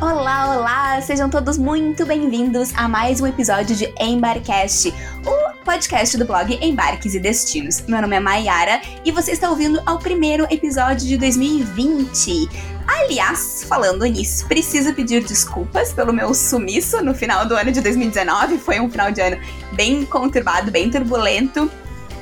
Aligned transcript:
Olá, 0.00 0.56
olá! 0.56 1.02
Sejam 1.02 1.28
todos 1.28 1.58
muito 1.58 2.06
bem-vindos 2.06 2.72
a 2.74 2.88
mais 2.88 3.20
um 3.20 3.26
episódio 3.26 3.76
de 3.76 3.92
Embarcast, 4.00 4.94
o 5.26 5.62
podcast 5.62 6.16
do 6.16 6.24
blog 6.24 6.58
Embarques 6.62 7.14
e 7.14 7.20
Destinos. 7.20 7.82
Meu 7.86 8.00
nome 8.00 8.16
é 8.16 8.20
Mayara 8.20 8.80
e 9.04 9.12
você 9.12 9.32
está 9.32 9.50
ouvindo 9.50 9.82
ao 9.84 9.98
primeiro 9.98 10.46
episódio 10.50 11.06
de 11.06 11.18
2020. 11.18 12.48
Aliás, 12.86 13.66
falando 13.68 14.06
nisso, 14.06 14.48
preciso 14.48 14.94
pedir 14.94 15.22
desculpas 15.22 15.92
pelo 15.92 16.14
meu 16.14 16.32
sumiço 16.32 17.04
no 17.04 17.14
final 17.14 17.44
do 17.44 17.54
ano 17.54 17.70
de 17.70 17.82
2019. 17.82 18.56
Foi 18.56 18.80
um 18.80 18.88
final 18.88 19.12
de 19.12 19.20
ano 19.20 19.36
bem 19.72 20.06
conturbado, 20.06 20.70
bem 20.70 20.90
turbulento 20.90 21.70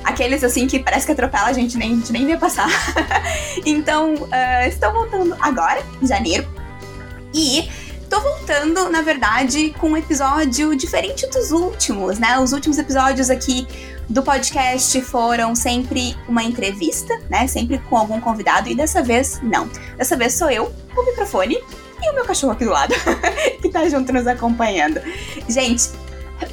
aqueles 0.06 0.44
assim 0.44 0.68
que 0.68 0.78
parece 0.78 1.04
que 1.04 1.12
atropela 1.12 1.48
a 1.48 1.52
gente, 1.52 1.76
nem, 1.76 1.92
a 1.92 1.94
gente 1.96 2.12
nem 2.12 2.24
vê 2.24 2.36
passar. 2.36 2.68
então, 3.66 4.14
uh, 4.14 4.68
estou 4.68 4.92
voltando 4.92 5.36
agora, 5.40 5.82
em 6.00 6.06
janeiro, 6.06 6.46
e 7.34 7.68
tô 8.08 8.20
voltando, 8.20 8.88
na 8.88 9.02
verdade, 9.02 9.74
com 9.80 9.90
um 9.90 9.96
episódio 9.96 10.76
diferente 10.76 11.26
dos 11.26 11.50
últimos, 11.50 12.20
né? 12.20 12.38
Os 12.38 12.52
últimos 12.52 12.78
episódios 12.78 13.28
aqui 13.28 13.66
do 14.08 14.22
podcast 14.22 15.00
foram 15.00 15.56
sempre 15.56 16.16
uma 16.28 16.44
entrevista, 16.44 17.20
né? 17.28 17.48
Sempre 17.48 17.78
com 17.80 17.96
algum 17.96 18.20
convidado, 18.20 18.70
e 18.70 18.76
dessa 18.76 19.02
vez 19.02 19.40
não. 19.42 19.68
Dessa 19.98 20.16
vez 20.16 20.34
sou 20.34 20.48
eu, 20.48 20.72
o 20.96 21.04
microfone 21.04 21.58
e 22.00 22.10
o 22.10 22.14
meu 22.14 22.24
cachorro 22.24 22.52
aqui 22.52 22.64
do 22.64 22.70
lado, 22.70 22.94
que 23.60 23.68
tá 23.68 23.88
junto 23.88 24.12
nos 24.12 24.28
acompanhando. 24.28 25.00
Gente, 25.48 25.90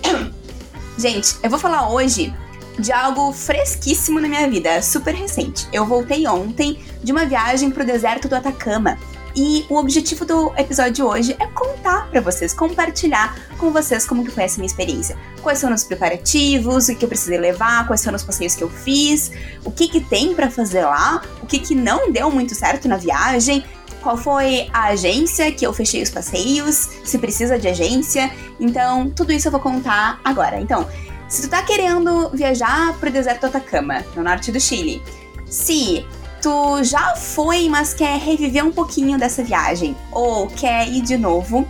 gente, 0.97 1.35
eu 1.43 1.51
vou 1.51 1.59
falar 1.59 1.91
hoje 1.91 2.33
de 2.77 2.91
algo 2.91 3.31
fresquíssimo 3.31 4.19
na 4.19 4.27
minha 4.27 4.49
vida, 4.49 4.81
super 4.81 5.13
recente. 5.13 5.67
Eu 5.71 5.85
voltei 5.85 6.27
ontem 6.27 6.79
de 7.03 7.11
uma 7.11 7.25
viagem 7.25 7.69
pro 7.69 7.85
deserto 7.85 8.27
do 8.27 8.35
Atacama. 8.35 8.97
E 9.35 9.65
o 9.67 9.77
objetivo 9.77 10.25
do 10.25 10.53
episódio 10.55 10.93
de 10.93 11.03
hoje 11.03 11.35
é 11.39 11.47
contar 11.47 12.07
para 12.11 12.21
vocês, 12.21 12.53
compartilhar 12.53 13.35
com 13.57 13.71
vocês 13.71 14.05
como 14.05 14.23
que 14.23 14.29
foi 14.29 14.43
essa 14.43 14.57
minha 14.57 14.67
experiência. 14.67 15.17
Quais 15.41 15.59
foram 15.59 15.73
os 15.73 15.83
preparativos, 15.83 16.87
o 16.87 16.95
que 16.95 17.03
eu 17.03 17.09
precisei 17.09 17.39
levar, 17.39 17.87
quais 17.87 18.03
foram 18.03 18.15
os 18.15 18.23
passeios 18.23 18.55
que 18.55 18.63
eu 18.63 18.69
fiz, 18.69 19.31
o 19.65 19.71
que 19.71 19.87
que 19.87 19.99
tem 19.99 20.35
para 20.35 20.51
fazer 20.51 20.85
lá, 20.85 21.23
o 21.41 21.47
que 21.47 21.57
que 21.57 21.73
não 21.73 22.11
deu 22.11 22.29
muito 22.29 22.53
certo 22.53 22.87
na 22.87 22.97
viagem, 22.97 23.63
qual 24.03 24.17
foi 24.17 24.69
a 24.71 24.89
agência 24.89 25.51
que 25.51 25.65
eu 25.65 25.73
fechei 25.73 26.03
os 26.03 26.11
passeios, 26.11 26.89
se 27.03 27.17
precisa 27.17 27.57
de 27.57 27.67
agência. 27.67 28.31
Então, 28.59 29.09
tudo 29.09 29.31
isso 29.31 29.47
eu 29.47 29.51
vou 29.51 29.61
contar 29.61 30.19
agora. 30.23 30.59
Então, 30.59 30.87
se 31.33 31.41
tu 31.41 31.49
tá 31.49 31.63
querendo 31.63 32.29
viajar 32.29 32.95
pro 32.99 33.09
deserto 33.09 33.41
do 33.41 33.47
Atacama, 33.47 34.05
no 34.15 34.21
norte 34.21 34.51
do 34.51 34.59
Chile, 34.59 35.01
se 35.47 36.05
tu 36.39 36.83
já 36.83 37.15
foi, 37.15 37.67
mas 37.67 37.91
quer 37.91 38.19
reviver 38.19 38.63
um 38.63 38.71
pouquinho 38.71 39.17
dessa 39.17 39.43
viagem 39.43 39.97
ou 40.11 40.45
quer 40.45 40.87
ir 40.87 41.01
de 41.01 41.17
novo, 41.17 41.67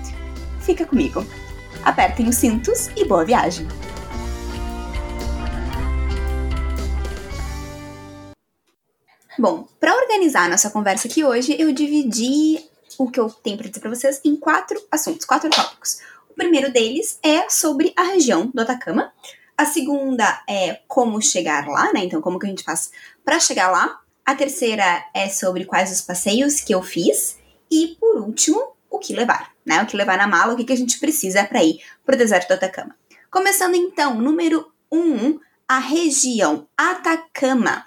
fica 0.60 0.86
comigo. 0.86 1.26
Apertem 1.82 2.28
os 2.28 2.36
cintos 2.36 2.90
e 2.98 3.06
boa 3.06 3.24
viagem! 3.24 3.66
Bom, 9.40 9.66
para 9.80 9.96
organizar 9.96 10.50
nossa 10.50 10.70
conversa 10.70 11.08
aqui 11.08 11.24
hoje, 11.24 11.56
eu 11.58 11.72
dividi 11.72 12.60
o 12.98 13.10
que 13.10 13.18
eu 13.18 13.30
tenho 13.30 13.58
para 13.58 13.70
dizer 13.70 13.80
para 13.80 13.90
vocês 13.90 14.20
em 14.26 14.36
quatro 14.36 14.78
assuntos, 14.92 15.26
quatro 15.26 15.50
tópicos. 15.50 16.02
O 16.30 16.34
primeiro 16.34 16.70
deles 16.70 17.18
é 17.24 17.50
sobre 17.50 17.94
a 17.96 18.04
região 18.04 18.52
do 18.54 18.62
Atacama. 18.62 19.10
A 19.58 19.66
segunda 19.66 20.44
é 20.50 20.80
como 20.88 21.22
chegar 21.22 21.68
lá, 21.68 21.94
né? 21.94 22.02
Então, 22.04 22.22
como 22.22 22.40
que 22.40 22.46
a 22.46 22.50
gente 22.50 22.64
faz 22.64 22.92
para 23.24 23.40
chegar 23.40 23.70
lá? 23.70 24.00
A 24.26 24.36
terceira 24.36 25.06
é 25.14 25.30
sobre 25.30 25.66
quais 25.66 25.92
os 25.92 26.02
passeios 26.02 26.62
que 26.62 26.74
eu 26.74 26.82
fiz. 26.82 27.38
E 27.70 27.96
por 28.00 28.18
último, 28.18 28.74
o 28.90 29.00
que 29.00 29.14
levar, 29.14 29.52
né? 29.66 29.82
O 29.82 29.86
que 29.86 29.98
levar 29.98 30.18
na 30.18 30.28
mala, 30.28 30.54
o 30.54 30.56
que, 30.56 30.64
que 30.64 30.74
a 30.74 30.78
gente 30.78 31.00
precisa 31.00 31.44
para 31.44 31.64
ir 31.64 31.82
para 32.06 32.16
o 32.16 32.18
deserto 32.18 32.48
do 32.48 32.54
Atacama. 32.54 32.96
Começando 33.30 33.76
então, 33.76 34.16
número 34.16 34.72
um, 34.92 35.40
a 35.68 35.80
região 35.80 36.68
Atacama. 36.78 37.86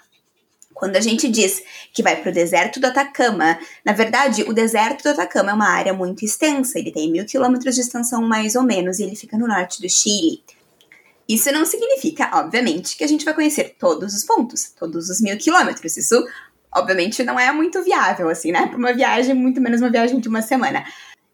Quando 0.73 0.95
a 0.95 0.99
gente 0.99 1.27
diz 1.27 1.63
que 1.91 2.03
vai 2.03 2.21
para 2.21 2.29
o 2.29 2.33
deserto 2.33 2.79
do 2.79 2.85
Atacama, 2.85 3.57
na 3.83 3.93
verdade, 3.93 4.43
o 4.43 4.53
deserto 4.53 5.03
do 5.03 5.09
Atacama 5.09 5.51
é 5.51 5.53
uma 5.53 5.69
área 5.69 5.93
muito 5.93 6.23
extensa, 6.23 6.77
ele 6.77 6.91
tem 6.91 7.11
mil 7.11 7.25
quilômetros 7.25 7.73
de 7.75 7.81
extensão 7.81 8.21
mais 8.21 8.55
ou 8.55 8.61
menos, 8.61 8.99
e 8.99 9.03
ele 9.03 9.15
fica 9.15 9.37
no 9.37 9.47
norte 9.47 9.81
do 9.81 9.89
Chile. 9.89 10.43
Isso 11.27 11.51
não 11.51 11.65
significa, 11.65 12.29
obviamente, 12.33 12.95
que 12.95 13.03
a 13.03 13.07
gente 13.07 13.25
vai 13.25 13.33
conhecer 13.33 13.75
todos 13.77 14.13
os 14.13 14.23
pontos, 14.23 14.71
todos 14.79 15.09
os 15.09 15.19
mil 15.19 15.37
quilômetros. 15.37 15.97
Isso, 15.97 16.15
obviamente, 16.73 17.23
não 17.23 17.39
é 17.39 17.51
muito 17.51 17.83
viável, 17.83 18.29
assim, 18.29 18.51
né? 18.51 18.67
Para 18.67 18.77
uma 18.77 18.93
viagem, 18.93 19.33
muito 19.33 19.59
menos 19.59 19.81
uma 19.81 19.89
viagem 19.89 20.19
de 20.19 20.29
uma 20.29 20.41
semana. 20.41 20.85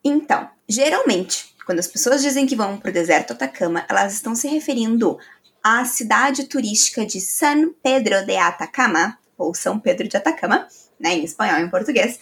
Então, 0.04 0.50
geralmente, 0.68 1.54
quando 1.66 1.80
as 1.80 1.88
pessoas 1.88 2.22
dizem 2.22 2.46
que 2.46 2.56
vão 2.56 2.78
para 2.78 2.90
o 2.90 2.94
deserto 2.94 3.32
Atacama, 3.32 3.86
elas 3.88 4.14
estão 4.14 4.36
se 4.36 4.48
referindo 4.48 5.18
à 5.64 5.86
cidade 5.86 6.46
turística 6.46 7.06
de 7.06 7.22
San 7.22 7.70
Pedro 7.82 8.26
de 8.26 8.36
Atacama, 8.36 9.18
ou 9.38 9.54
São 9.54 9.80
Pedro 9.80 10.08
de 10.08 10.18
Atacama, 10.18 10.68
né, 11.00 11.14
em 11.14 11.24
espanhol 11.24 11.60
e 11.60 11.64
em 11.64 11.70
português, 11.70 12.20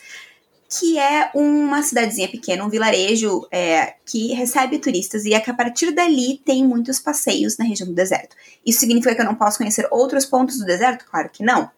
que 0.79 0.97
é 0.97 1.29
uma 1.33 1.83
cidadezinha 1.83 2.29
pequena, 2.29 2.63
um 2.63 2.69
vilarejo 2.69 3.45
é, 3.51 3.95
que 4.05 4.33
recebe 4.33 4.79
turistas 4.79 5.25
e 5.25 5.33
é 5.33 5.39
que 5.41 5.51
a 5.51 5.53
partir 5.53 5.91
dali 5.91 6.41
tem 6.45 6.65
muitos 6.65 6.97
passeios 6.97 7.57
na 7.57 7.65
região 7.65 7.89
do 7.89 7.93
deserto. 7.93 8.37
Isso 8.65 8.79
significa 8.79 9.13
que 9.13 9.19
eu 9.19 9.25
não 9.25 9.35
posso 9.35 9.57
conhecer 9.57 9.85
outros 9.91 10.25
pontos 10.25 10.57
do 10.57 10.65
deserto? 10.65 11.03
Claro 11.11 11.29
que 11.29 11.43
não. 11.43 11.69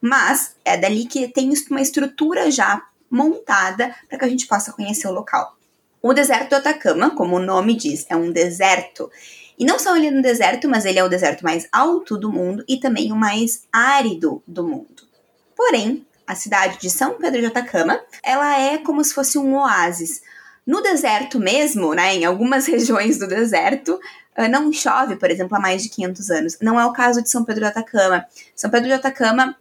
Mas 0.00 0.56
é 0.64 0.76
dali 0.76 1.04
que 1.04 1.28
tem 1.28 1.52
uma 1.70 1.80
estrutura 1.80 2.50
já 2.50 2.82
montada 3.08 3.94
para 4.08 4.18
que 4.18 4.24
a 4.24 4.28
gente 4.28 4.48
possa 4.48 4.72
conhecer 4.72 5.06
o 5.06 5.12
local. 5.12 5.56
O 6.02 6.12
deserto 6.12 6.50
do 6.50 6.56
Atacama, 6.56 7.10
como 7.14 7.36
o 7.36 7.40
nome 7.40 7.76
diz, 7.76 8.04
é 8.08 8.16
um 8.16 8.32
deserto. 8.32 9.08
E 9.56 9.64
não 9.64 9.78
só 9.78 9.96
ele 9.96 10.08
é 10.08 10.10
um 10.10 10.22
deserto, 10.22 10.68
mas 10.68 10.84
ele 10.84 10.98
é 10.98 11.04
o 11.04 11.08
deserto 11.08 11.44
mais 11.44 11.68
alto 11.70 12.18
do 12.18 12.32
mundo 12.32 12.64
e 12.66 12.78
também 12.78 13.12
o 13.12 13.16
mais 13.16 13.62
árido 13.72 14.42
do 14.44 14.66
mundo. 14.66 15.04
Porém, 15.54 16.04
a 16.30 16.34
cidade 16.36 16.78
de 16.78 16.88
São 16.88 17.18
Pedro 17.18 17.40
de 17.40 17.46
Atacama, 17.46 18.00
ela 18.22 18.56
é 18.56 18.78
como 18.78 19.02
se 19.02 19.12
fosse 19.12 19.36
um 19.36 19.56
oásis. 19.56 20.22
No 20.64 20.80
deserto 20.80 21.40
mesmo, 21.40 21.92
né, 21.92 22.14
em 22.14 22.24
algumas 22.24 22.66
regiões 22.70 23.18
do 23.18 23.26
deserto, 23.26 23.98
ah, 24.36 24.46
não 24.46 24.72
chove, 24.72 25.16
por 25.16 25.28
exemplo, 25.28 25.56
há 25.56 25.60
mais 25.60 25.82
de 25.82 25.88
500 25.88 26.30
anos. 26.30 26.58
Não 26.62 26.78
é 26.78 26.86
o 26.86 26.92
caso 26.92 27.20
de 27.20 27.28
São 27.28 27.44
Pedro 27.44 27.62
de 27.62 27.66
Atacama. 27.66 28.24
São 28.54 28.70
Pedro 28.70 28.86
de 28.86 28.94
Atacama 28.94 29.56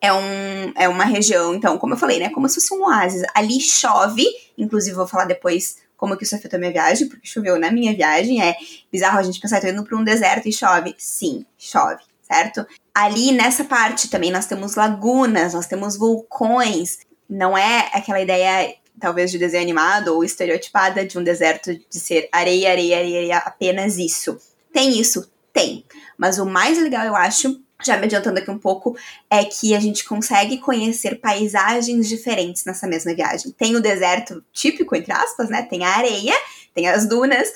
é, 0.00 0.10
um, 0.10 0.72
é 0.74 0.88
uma 0.88 1.04
região, 1.04 1.54
então, 1.54 1.76
como 1.76 1.92
eu 1.92 1.98
falei, 1.98 2.18
né, 2.18 2.30
como 2.30 2.48
se 2.48 2.54
fosse 2.54 2.72
um 2.72 2.84
oásis. 2.84 3.22
Ali 3.34 3.60
chove, 3.60 4.24
inclusive 4.56 4.96
vou 4.96 5.06
falar 5.06 5.26
depois 5.26 5.76
como 5.98 6.16
que 6.16 6.24
isso 6.24 6.34
afetou 6.34 6.56
a 6.56 6.60
minha 6.60 6.72
viagem, 6.72 7.10
porque 7.10 7.28
choveu 7.28 7.58
na 7.58 7.70
minha 7.70 7.94
viagem. 7.94 8.42
É 8.42 8.56
bizarro 8.90 9.18
a 9.18 9.22
gente 9.22 9.38
pensar, 9.38 9.60
tô 9.60 9.66
indo 9.66 9.84
para 9.84 9.98
um 9.98 10.04
deserto 10.04 10.48
e 10.48 10.52
chove. 10.52 10.94
Sim, 10.96 11.44
chove, 11.58 12.02
certo? 12.22 12.66
Ali 12.98 13.30
nessa 13.30 13.62
parte 13.62 14.10
também 14.10 14.32
nós 14.32 14.46
temos 14.46 14.74
lagunas, 14.74 15.54
nós 15.54 15.68
temos 15.68 15.96
vulcões. 15.96 16.98
Não 17.30 17.56
é 17.56 17.88
aquela 17.92 18.20
ideia, 18.20 18.74
talvez, 18.98 19.30
de 19.30 19.38
desenho 19.38 19.62
animado 19.62 20.08
ou 20.08 20.24
estereotipada 20.24 21.06
de 21.06 21.16
um 21.16 21.22
deserto 21.22 21.72
de 21.72 22.00
ser 22.00 22.28
areia, 22.32 22.72
areia, 22.72 22.98
areia, 22.98 23.18
areia 23.18 23.38
apenas 23.38 23.98
isso. 23.98 24.36
Tem 24.72 24.98
isso? 24.98 25.30
Tem. 25.52 25.84
Mas 26.16 26.40
o 26.40 26.44
mais 26.44 26.76
legal, 26.76 27.06
eu 27.06 27.14
acho, 27.14 27.60
já 27.84 27.96
me 27.96 28.06
adiantando 28.06 28.40
aqui 28.40 28.50
um 28.50 28.58
pouco, 28.58 28.96
é 29.30 29.44
que 29.44 29.76
a 29.76 29.78
gente 29.80 30.04
consegue 30.04 30.58
conhecer 30.58 31.20
paisagens 31.20 32.08
diferentes 32.08 32.64
nessa 32.64 32.88
mesma 32.88 33.14
viagem. 33.14 33.52
Tem 33.52 33.76
o 33.76 33.80
deserto 33.80 34.44
típico, 34.52 34.96
entre 34.96 35.12
aspas, 35.12 35.48
né? 35.48 35.62
Tem 35.62 35.84
a 35.84 35.96
areia, 35.96 36.34
tem 36.74 36.88
as 36.88 37.08
dunas, 37.08 37.48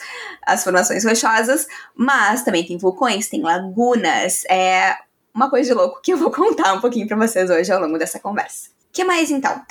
as 0.46 0.62
formações 0.62 1.04
rochosas, 1.04 1.66
mas 1.96 2.44
também 2.44 2.64
tem 2.64 2.78
vulcões, 2.78 3.28
tem 3.28 3.42
lagunas, 3.42 4.44
é, 4.44 4.96
uma 5.34 5.48
coisa 5.48 5.68
de 5.68 5.74
louco 5.74 6.00
que 6.02 6.12
eu 6.12 6.16
vou 6.16 6.30
contar 6.32 6.74
um 6.74 6.80
pouquinho 6.80 7.06
para 7.06 7.16
vocês 7.16 7.50
hoje 7.50 7.72
ao 7.72 7.80
longo 7.80 7.98
dessa 7.98 8.18
conversa. 8.18 8.70
Que 8.92 9.04
mais 9.04 9.30
então? 9.30 9.62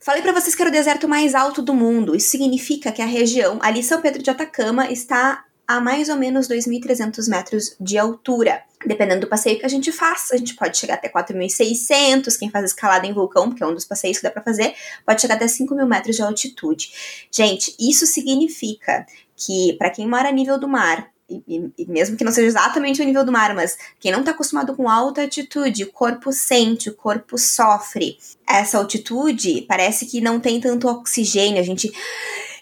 Falei 0.00 0.22
para 0.22 0.32
vocês 0.32 0.54
que 0.54 0.62
era 0.62 0.70
o 0.70 0.72
deserto 0.72 1.08
mais 1.08 1.34
alto 1.34 1.60
do 1.60 1.74
mundo. 1.74 2.14
Isso 2.14 2.30
significa 2.30 2.92
que 2.92 3.02
a 3.02 3.06
região, 3.06 3.58
ali 3.60 3.82
São 3.82 4.00
Pedro 4.00 4.22
de 4.22 4.30
Atacama, 4.30 4.90
está 4.90 5.44
a 5.66 5.80
mais 5.80 6.08
ou 6.08 6.16
menos 6.16 6.48
2.300 6.48 7.28
metros 7.28 7.76
de 7.78 7.98
altura. 7.98 8.62
Dependendo 8.86 9.22
do 9.22 9.26
passeio 9.26 9.58
que 9.58 9.66
a 9.66 9.68
gente 9.68 9.92
faz, 9.92 10.28
a 10.32 10.36
gente 10.36 10.54
pode 10.54 10.78
chegar 10.78 10.94
até 10.94 11.10
4.600. 11.10 12.38
Quem 12.38 12.50
faz 12.50 12.64
escalada 12.64 13.06
em 13.06 13.12
vulcão, 13.12 13.52
que 13.52 13.62
é 13.62 13.66
um 13.66 13.74
dos 13.74 13.84
passeios 13.84 14.16
que 14.16 14.22
dá 14.22 14.30
para 14.30 14.42
fazer, 14.42 14.74
pode 15.04 15.20
chegar 15.20 15.34
até 15.34 15.44
5.000 15.44 15.86
metros 15.86 16.16
de 16.16 16.22
altitude. 16.22 17.26
Gente, 17.30 17.74
isso 17.78 18.06
significa 18.06 19.04
que 19.36 19.74
para 19.78 19.90
quem 19.90 20.08
mora 20.08 20.28
a 20.28 20.32
nível 20.32 20.58
do 20.58 20.68
mar 20.68 21.10
e, 21.28 21.70
e, 21.76 21.86
mesmo 21.86 22.16
que 22.16 22.24
não 22.24 22.32
seja 22.32 22.46
exatamente 22.46 23.02
o 23.02 23.04
nível 23.04 23.24
do 23.24 23.32
mar, 23.32 23.54
mas 23.54 23.76
quem 24.00 24.10
não 24.10 24.20
está 24.20 24.30
acostumado 24.30 24.74
com 24.74 24.88
alta 24.88 25.20
altitude, 25.20 25.84
o 25.84 25.92
corpo 25.92 26.32
sente, 26.32 26.88
o 26.88 26.94
corpo 26.94 27.36
sofre. 27.36 28.16
Essa 28.48 28.78
altitude 28.78 29.66
parece 29.68 30.06
que 30.06 30.20
não 30.20 30.40
tem 30.40 30.58
tanto 30.60 30.88
oxigênio, 30.88 31.60
a 31.60 31.64
gente 31.64 31.92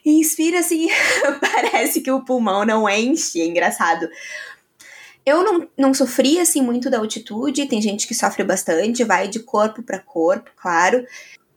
inspira 0.04 0.60
assim, 0.60 0.88
parece 1.40 2.00
que 2.00 2.10
o 2.10 2.24
pulmão 2.24 2.64
não 2.64 2.88
enche, 2.88 3.40
é 3.40 3.46
engraçado. 3.46 4.08
Eu 5.24 5.42
não, 5.42 5.68
não 5.76 5.94
sofri 5.94 6.38
assim 6.38 6.62
muito 6.62 6.88
da 6.88 6.98
altitude, 6.98 7.66
tem 7.66 7.82
gente 7.82 8.06
que 8.06 8.14
sofre 8.14 8.44
bastante, 8.44 9.02
vai 9.04 9.28
de 9.28 9.40
corpo 9.40 9.82
para 9.82 9.98
corpo, 9.98 10.50
claro. 10.56 11.04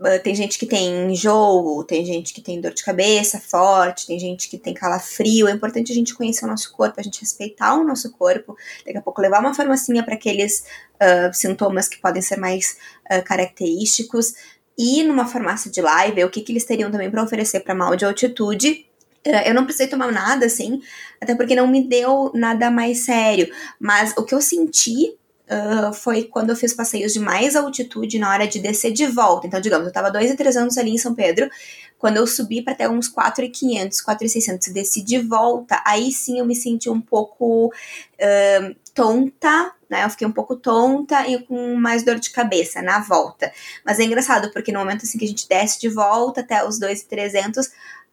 Ah, 0.01 0.18
tem 0.18 0.34
gente 0.34 0.57
que 0.57 0.66
tem 0.66 1.12
enjoo, 1.12 1.84
tem 1.84 2.06
gente 2.06 2.34
que 2.34 2.42
tem 2.42 2.62
dor 2.62 2.74
de 2.74 2.84
cabeça 2.84 3.40
forte, 3.40 4.07
tem 4.07 4.18
gente 4.18 4.50
que 4.50 4.57
tem 4.57 4.74
calafrio. 4.74 5.48
É 5.48 5.51
importante 5.51 5.92
a 5.92 5.96
gente 5.96 6.16
conhecer 6.16 6.46
o 6.46 6.48
nosso 6.48 6.72
corpo, 6.72 7.00
a 7.00 7.04
gente 7.04 7.19
respeitar 7.19 7.75
o 7.75 7.84
nosso 7.84 8.12
corpo. 8.12 8.56
Daqui 8.86 8.98
a 8.98 9.01
pouco 9.01 9.22
levar 9.22 9.42
uma 9.42 9.54
farmacinha 9.54 10.04
para 10.04 10.16
aqueles 10.16 10.63
uh, 10.96 11.34
sintomas 11.34 11.88
que 11.90 11.98
podem 12.00 12.22
ser 12.22 12.38
mais 12.38 12.78
uh, 13.12 13.24
característicos. 13.24 14.34
E 14.78 15.04
numa 15.04 15.28
farmácia 15.28 15.69
de 15.69 15.81
lá 15.81 16.07
e 16.07 16.13
ver 16.13 16.25
o 16.25 16.30
que, 16.30 16.42
que 16.42 16.54
eles 16.54 16.63
teriam 16.63 16.90
também 16.90 17.12
para 17.12 17.22
oferecer 17.22 17.60
para 17.60 17.75
mal 17.75 17.98
de 17.98 18.06
altitude 18.06 18.86
eu 19.45 19.54
não 19.54 19.66
precisei 19.66 19.88
tomar 19.88 20.12
nada, 20.12 20.45
assim, 20.45 20.81
até 21.19 21.36
porque 21.36 21.56
não 21.56 21.68
me 21.68 21.84
deu 21.84 22.31
nada 22.34 22.72
mais 22.72 23.00
sério. 23.00 23.52
Mas 23.80 24.13
o 24.18 24.24
que 24.24 24.34
eu 24.34 24.42
senti 24.42 25.19
uh, 25.50 25.94
foi 25.94 26.24
quando 26.24 26.51
eu 26.51 26.56
fiz 26.56 26.74
passeios 26.74 27.13
de 27.13 27.19
mais 27.19 27.56
altitude 27.56 28.19
na 28.19 28.30
hora 28.30 28.48
de 28.48 28.60
descer 28.60 28.92
de 28.92 29.06
volta. 29.07 29.48
Então, 29.48 29.60
digamos, 29.60 29.88
eu 29.88 29.94
tava 29.94 30.12
2,300 30.12 30.78
ali 30.78 30.92
em 30.92 30.98
São 30.98 31.16
Pedro. 31.16 31.50
Quando 31.98 32.18
eu 32.18 32.25
subi 32.25 32.62
para 32.62 32.74
até 32.74 32.90
uns 32.90 33.10
4,500, 33.10 34.00
4,600 34.01 34.68
e 34.68 34.74
desci 34.74 35.01
de 35.01 35.19
volta, 35.19 35.81
aí 35.86 36.12
sim 36.12 36.40
eu 36.40 36.46
me 36.46 36.56
senti 36.56 36.90
um 36.90 37.01
pouco 37.01 37.68
uh, 37.68 38.75
tonta, 38.94 39.74
né? 39.90 40.06
Eu 40.06 40.10
fiquei 40.10 40.25
um 40.25 40.31
pouco 40.31 40.56
tonta 40.56 41.28
e 41.28 41.40
com 41.44 41.75
mais 41.75 42.04
dor 42.04 42.19
de 42.19 42.30
cabeça 42.30 42.81
na 42.81 43.00
volta. 43.00 43.52
Mas 43.86 44.00
é 44.00 44.04
engraçado, 44.04 44.52
porque 44.54 44.72
no 44.72 44.80
momento 44.80 45.04
assim 45.04 45.18
que 45.18 45.25
a 45.25 45.28
gente 45.28 45.48
desce 45.48 45.80
de 45.80 45.90
volta 45.90 46.42
até 46.42 46.66
os 46.66 46.80
2,300, 46.80 47.69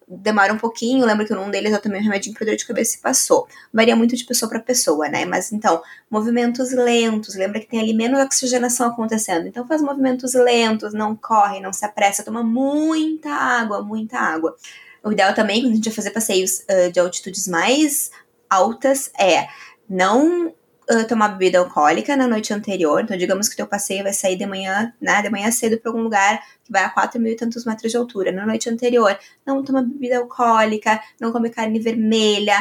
demora 0.07 0.53
um 0.53 0.59
pouquinho. 0.59 1.05
Lembro 1.05 1.27
que 1.27 1.35
num 1.35 1.51
deles 1.51 1.73
eu 1.73 1.81
tomei 1.81 2.01
um 2.01 2.05
remedinho 2.05 2.35
para 2.35 2.47
dor 2.47 2.57
de 2.57 2.67
cabeça 2.67 2.97
e 2.97 3.01
passou. 3.01 3.49
Varia 3.73 3.97
muito 3.97 4.15
de 4.17 4.25
pessoa 4.25 4.49
para 4.49 4.61
pessoa, 4.61 5.09
né? 5.09 5.25
Mas 5.25 5.53
então, 5.53 5.83
movimentos 6.11 6.73
lentos. 6.73 7.35
Lembra 7.35 7.61
que 7.61 7.67
tem 7.67 7.81
ali 7.81 7.95
menos 7.95 8.21
oxigenação 8.21 8.89
acontecendo. 8.89 9.47
Então, 9.47 9.67
faz 9.67 9.83
movimentos 9.83 10.35
lentos, 10.35 10.93
não 10.93 11.17
corre, 11.17 11.61
não 11.61 11.73
se 11.73 11.85
apressa, 11.85 12.23
toma 12.23 12.43
muita 12.43 13.31
água, 13.31 13.83
muita 13.83 14.19
água. 14.19 14.57
O 15.03 15.13
ideal 15.13 15.35
também, 15.35 15.63
quando 15.63 15.73
a 15.73 15.77
gente 15.77 15.89
vai 15.89 15.95
fazer 15.95 16.11
passeios 16.11 16.61
uh, 16.61 16.91
de 16.91 16.99
altitudes 16.99 17.47
mais 17.47 18.11
altas, 18.51 19.11
é 19.19 19.49
não 19.89 20.53
uh, 20.91 21.07
tomar 21.07 21.29
bebida 21.29 21.59
alcoólica 21.59 22.17
na 22.17 22.27
noite 22.27 22.53
anterior. 22.53 23.03
Então, 23.03 23.17
digamos 23.17 23.49
que 23.49 23.57
teu 23.57 23.67
passeio 23.67 24.03
vai 24.03 24.13
sair 24.13 24.37
de 24.37 24.47
manhã, 24.47 24.93
né, 25.01 25.23
de 25.23 25.31
manhã 25.31 25.51
cedo 25.51 25.79
para 25.79 25.91
algum 25.91 26.03
lugar 26.03 26.41
que 26.65 26.73
vai 26.73 26.85
a 26.85 26.91
4 26.91 27.21
mil 27.21 27.33
e 27.33 27.37
tantos 27.37 27.65
metros 27.65 27.91
de 27.91 27.99
altura. 27.99 28.33
Na 28.33 28.47
noite 28.47 28.69
anterior, 28.69 29.19
não 29.45 29.63
toma 29.63 29.83
bebida 29.83 30.19
alcoólica, 30.19 31.01
não 31.21 31.33
come 31.33 31.51
carne 31.51 31.79
vermelha 31.79 32.57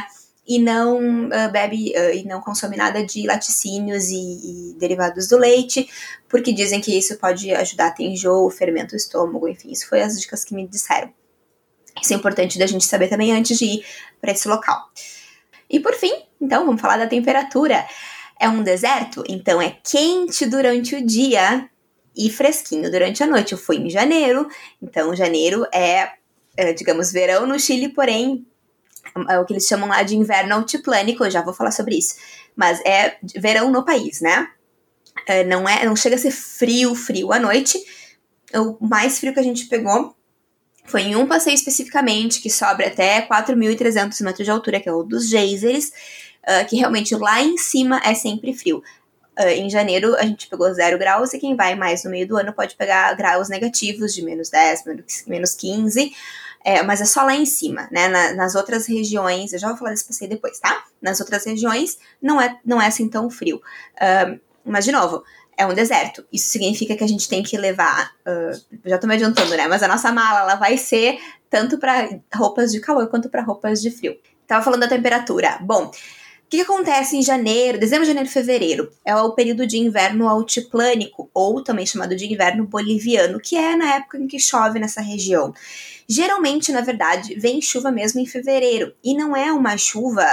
e 0.47 0.59
não 0.59 1.27
uh, 1.27 1.51
bebe 1.51 1.93
uh, 1.95 2.13
e 2.13 2.23
não 2.23 2.39
consome 2.39 2.77
nada 2.77 3.03
de 3.03 3.25
laticínios 3.25 4.09
e, 4.09 4.15
e, 4.15 4.75
derivados 4.77 5.27
do 5.27 5.37
leite, 5.37 5.89
porque 6.29 6.53
dizem 6.53 6.79
que 6.79 6.95
isso 6.95 7.17
pode 7.17 7.51
ajudar 7.51 7.87
a 7.87 7.91
ter 7.91 8.03
enjoo, 8.03 8.49
fermento 8.51 8.93
o 8.93 8.97
estômago, 8.97 9.47
enfim, 9.47 9.71
isso 9.71 9.87
foi 9.87 10.01
as 10.01 10.19
dicas 10.19 10.43
que 10.43 10.53
me 10.53 10.67
disseram. 10.67 11.11
Isso 11.99 12.13
é 12.13 12.15
importante 12.15 12.59
da 12.59 12.67
gente 12.67 12.85
saber 12.85 13.07
também 13.07 13.31
antes 13.31 13.57
de 13.57 13.65
ir 13.65 13.85
para 14.21 14.31
esse 14.31 14.47
local. 14.47 14.89
E 15.69 15.79
por 15.79 15.93
fim, 15.95 16.13
então, 16.39 16.65
vamos 16.65 16.81
falar 16.81 16.97
da 16.97 17.07
temperatura. 17.07 17.85
É 18.39 18.49
um 18.49 18.63
deserto, 18.63 19.23
então 19.27 19.61
é 19.61 19.77
quente 19.83 20.45
durante 20.45 20.95
o 20.95 21.05
dia 21.05 21.69
e 22.15 22.29
fresquinho 22.29 22.91
durante 22.91 23.23
a 23.23 23.27
noite. 23.27 23.53
Eu 23.53 23.57
fui 23.57 23.77
em 23.77 23.89
janeiro, 23.89 24.47
então 24.81 25.15
janeiro 25.15 25.65
é, 25.73 26.11
é 26.57 26.73
digamos, 26.73 27.11
verão 27.11 27.45
no 27.45 27.59
Chile, 27.59 27.89
porém 27.89 28.45
é 29.29 29.39
o 29.39 29.45
que 29.45 29.53
eles 29.53 29.65
chamam 29.65 29.87
lá 29.87 30.03
de 30.03 30.15
inverno 30.15 30.55
altiplânico, 30.55 31.23
eu 31.23 31.31
já 31.31 31.41
vou 31.41 31.53
falar 31.53 31.71
sobre 31.71 31.97
isso. 31.97 32.15
Mas 32.55 32.79
é 32.85 33.17
verão 33.35 33.71
no 33.71 33.85
país, 33.85 34.21
né? 34.21 34.49
É, 35.27 35.43
não 35.43 35.67
é, 35.67 35.85
não 35.85 35.95
chega 35.95 36.15
a 36.15 36.19
ser 36.19 36.31
frio, 36.31 36.93
frio 36.95 37.31
à 37.31 37.39
noite. 37.39 37.77
O 38.53 38.85
mais 38.85 39.19
frio 39.19 39.33
que 39.33 39.39
a 39.39 39.43
gente 39.43 39.65
pegou 39.65 40.15
foi 40.85 41.01
em 41.01 41.15
um 41.15 41.25
passeio 41.25 41.55
especificamente, 41.55 42.41
que 42.41 42.49
sobe 42.49 42.83
até 42.83 43.21
4.300 43.27 44.21
metros 44.23 44.45
de 44.45 44.51
altura, 44.51 44.79
que 44.79 44.87
é 44.87 44.93
o 44.93 45.03
dos 45.03 45.29
geysers, 45.29 45.91
uh, 46.47 46.65
que 46.67 46.75
realmente 46.77 47.15
lá 47.15 47.41
em 47.41 47.57
cima 47.57 48.01
é 48.03 48.13
sempre 48.13 48.53
frio. 48.53 48.83
Uh, 49.37 49.47
em 49.47 49.69
janeiro 49.69 50.15
a 50.15 50.23
gente 50.23 50.47
pegou 50.47 50.73
zero 50.73 50.97
graus 50.97 51.33
e 51.33 51.39
quem 51.39 51.55
vai 51.55 51.75
mais 51.75 52.03
no 52.03 52.11
meio 52.11 52.27
do 52.27 52.37
ano 52.37 52.53
pode 52.53 52.75
pegar 52.75 53.13
graus 53.15 53.49
negativos 53.49 54.13
de 54.13 54.21
menos 54.21 54.49
10, 54.49 54.83
menos 55.27 55.55
15, 55.55 56.13
é, 56.65 56.81
mas 56.81 56.99
é 56.99 57.05
só 57.05 57.23
lá 57.23 57.35
em 57.35 57.45
cima, 57.45 57.87
né? 57.91 58.07
Na, 58.07 58.33
nas 58.33 58.55
outras 58.55 58.87
regiões, 58.87 59.53
eu 59.53 59.59
já 59.59 59.67
vou 59.67 59.77
falar 59.77 59.91
desse 59.91 60.05
passeio 60.05 60.27
depois, 60.27 60.59
tá? 60.59 60.83
Nas 60.99 61.19
outras 61.19 61.45
regiões 61.45 61.99
não 62.19 62.41
é, 62.41 62.57
não 62.65 62.81
é 62.81 62.87
assim 62.87 63.07
tão 63.07 63.29
frio. 63.29 63.61
Uh, 63.97 64.39
mas, 64.65 64.83
de 64.83 64.91
novo, 64.91 65.23
é 65.55 65.63
um 65.63 65.75
deserto. 65.75 66.25
Isso 66.33 66.49
significa 66.49 66.95
que 66.95 67.03
a 67.03 67.07
gente 67.07 67.29
tem 67.29 67.43
que 67.43 67.55
levar. 67.55 68.11
Uh, 68.25 68.79
já 68.83 68.97
tô 68.97 69.05
me 69.05 69.13
adiantando, 69.13 69.55
né? 69.55 69.67
Mas 69.67 69.83
a 69.83 69.87
nossa 69.87 70.11
mala 70.11 70.39
ela 70.39 70.55
vai 70.55 70.75
ser 70.75 71.19
tanto 71.51 71.77
para 71.77 72.09
roupas 72.33 72.71
de 72.71 72.79
calor 72.79 73.07
quanto 73.09 73.29
para 73.29 73.43
roupas 73.43 73.79
de 73.79 73.91
frio. 73.91 74.17
Tava 74.47 74.63
falando 74.63 74.81
da 74.81 74.87
temperatura. 74.87 75.59
Bom, 75.61 75.91
que, 76.55 76.61
acontece 76.61 77.17
em 77.17 77.21
janeiro, 77.21 77.79
dezembro, 77.79 78.05
janeiro 78.05 78.29
e 78.29 78.31
fevereiro? 78.31 78.91
É 79.03 79.15
o 79.15 79.31
período 79.31 79.65
de 79.65 79.77
inverno 79.77 80.27
altiplânico, 80.27 81.29
ou 81.33 81.63
também 81.63 81.85
chamado 81.85 82.15
de 82.15 82.25
inverno 82.25 82.65
boliviano, 82.65 83.39
que 83.39 83.55
é 83.55 83.75
na 83.75 83.95
época 83.95 84.17
em 84.17 84.27
que 84.27 84.39
chove 84.39 84.79
nessa 84.79 85.01
região. 85.01 85.53
Geralmente, 86.07 86.71
na 86.71 86.81
verdade, 86.81 87.35
vem 87.35 87.61
chuva 87.61 87.91
mesmo 87.91 88.19
em 88.19 88.25
fevereiro, 88.25 88.93
e 89.03 89.15
não 89.15 89.35
é 89.35 89.51
uma 89.51 89.77
chuva 89.77 90.25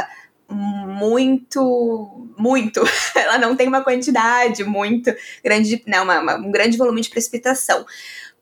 muito, 0.48 2.28
muito. 2.38 2.82
Ela 3.16 3.38
não 3.38 3.56
tem 3.56 3.66
uma 3.68 3.82
quantidade 3.82 4.62
muito 4.64 5.14
grande, 5.42 5.82
né, 5.86 6.00
uma, 6.00 6.20
uma, 6.20 6.36
um 6.36 6.50
grande 6.50 6.76
volume 6.76 7.00
de 7.00 7.08
precipitação. 7.08 7.84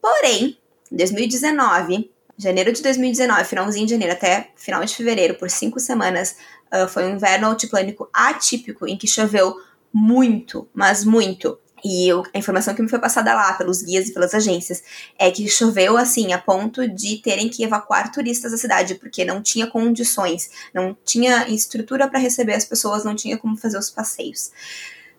Porém, 0.01 0.59
2019, 0.91 2.11
janeiro 2.37 2.73
de 2.73 2.83
2019, 2.83 3.45
finalzinho 3.45 3.87
de 3.87 3.93
janeiro 3.93 4.15
até 4.15 4.49
final 4.57 4.85
de 4.85 4.95
fevereiro, 4.95 5.35
por 5.35 5.51
cinco 5.51 5.79
semanas, 5.79 6.37
uh, 6.73 6.89
foi 6.89 7.05
um 7.05 7.15
inverno 7.15 7.47
altiplânico 7.47 8.09
atípico 8.13 8.87
em 8.87 8.97
que 8.97 9.07
choveu 9.07 9.57
muito, 9.93 10.69
mas 10.75 11.05
muito. 11.05 11.59
E 11.85 12.09
eu, 12.09 12.23
a 12.35 12.39
informação 12.39 12.75
que 12.75 12.83
me 12.83 12.89
foi 12.89 12.99
passada 12.99 13.35
lá 13.35 13.55
pelos 13.55 13.83
guias 13.83 14.09
e 14.09 14.13
pelas 14.13 14.35
agências 14.35 14.83
é 15.19 15.31
que 15.31 15.49
choveu 15.49 15.97
assim 15.97 16.33
a 16.33 16.39
ponto 16.39 16.87
de 16.87 17.17
terem 17.19 17.49
que 17.49 17.65
evacuar 17.65 18.13
turistas 18.13 18.53
da 18.53 18.59
cidade 18.59 18.97
porque 18.97 19.25
não 19.25 19.43
tinha 19.43 19.67
condições, 19.67 20.51
não 20.75 20.97
tinha 21.05 21.49
estrutura 21.49 22.09
para 22.09 22.19
receber 22.19 22.55
as 22.55 22.65
pessoas, 22.65 23.05
não 23.05 23.15
tinha 23.15 23.39
como 23.39 23.57
fazer 23.57 23.79
os 23.79 23.91
passeios. 23.91 24.51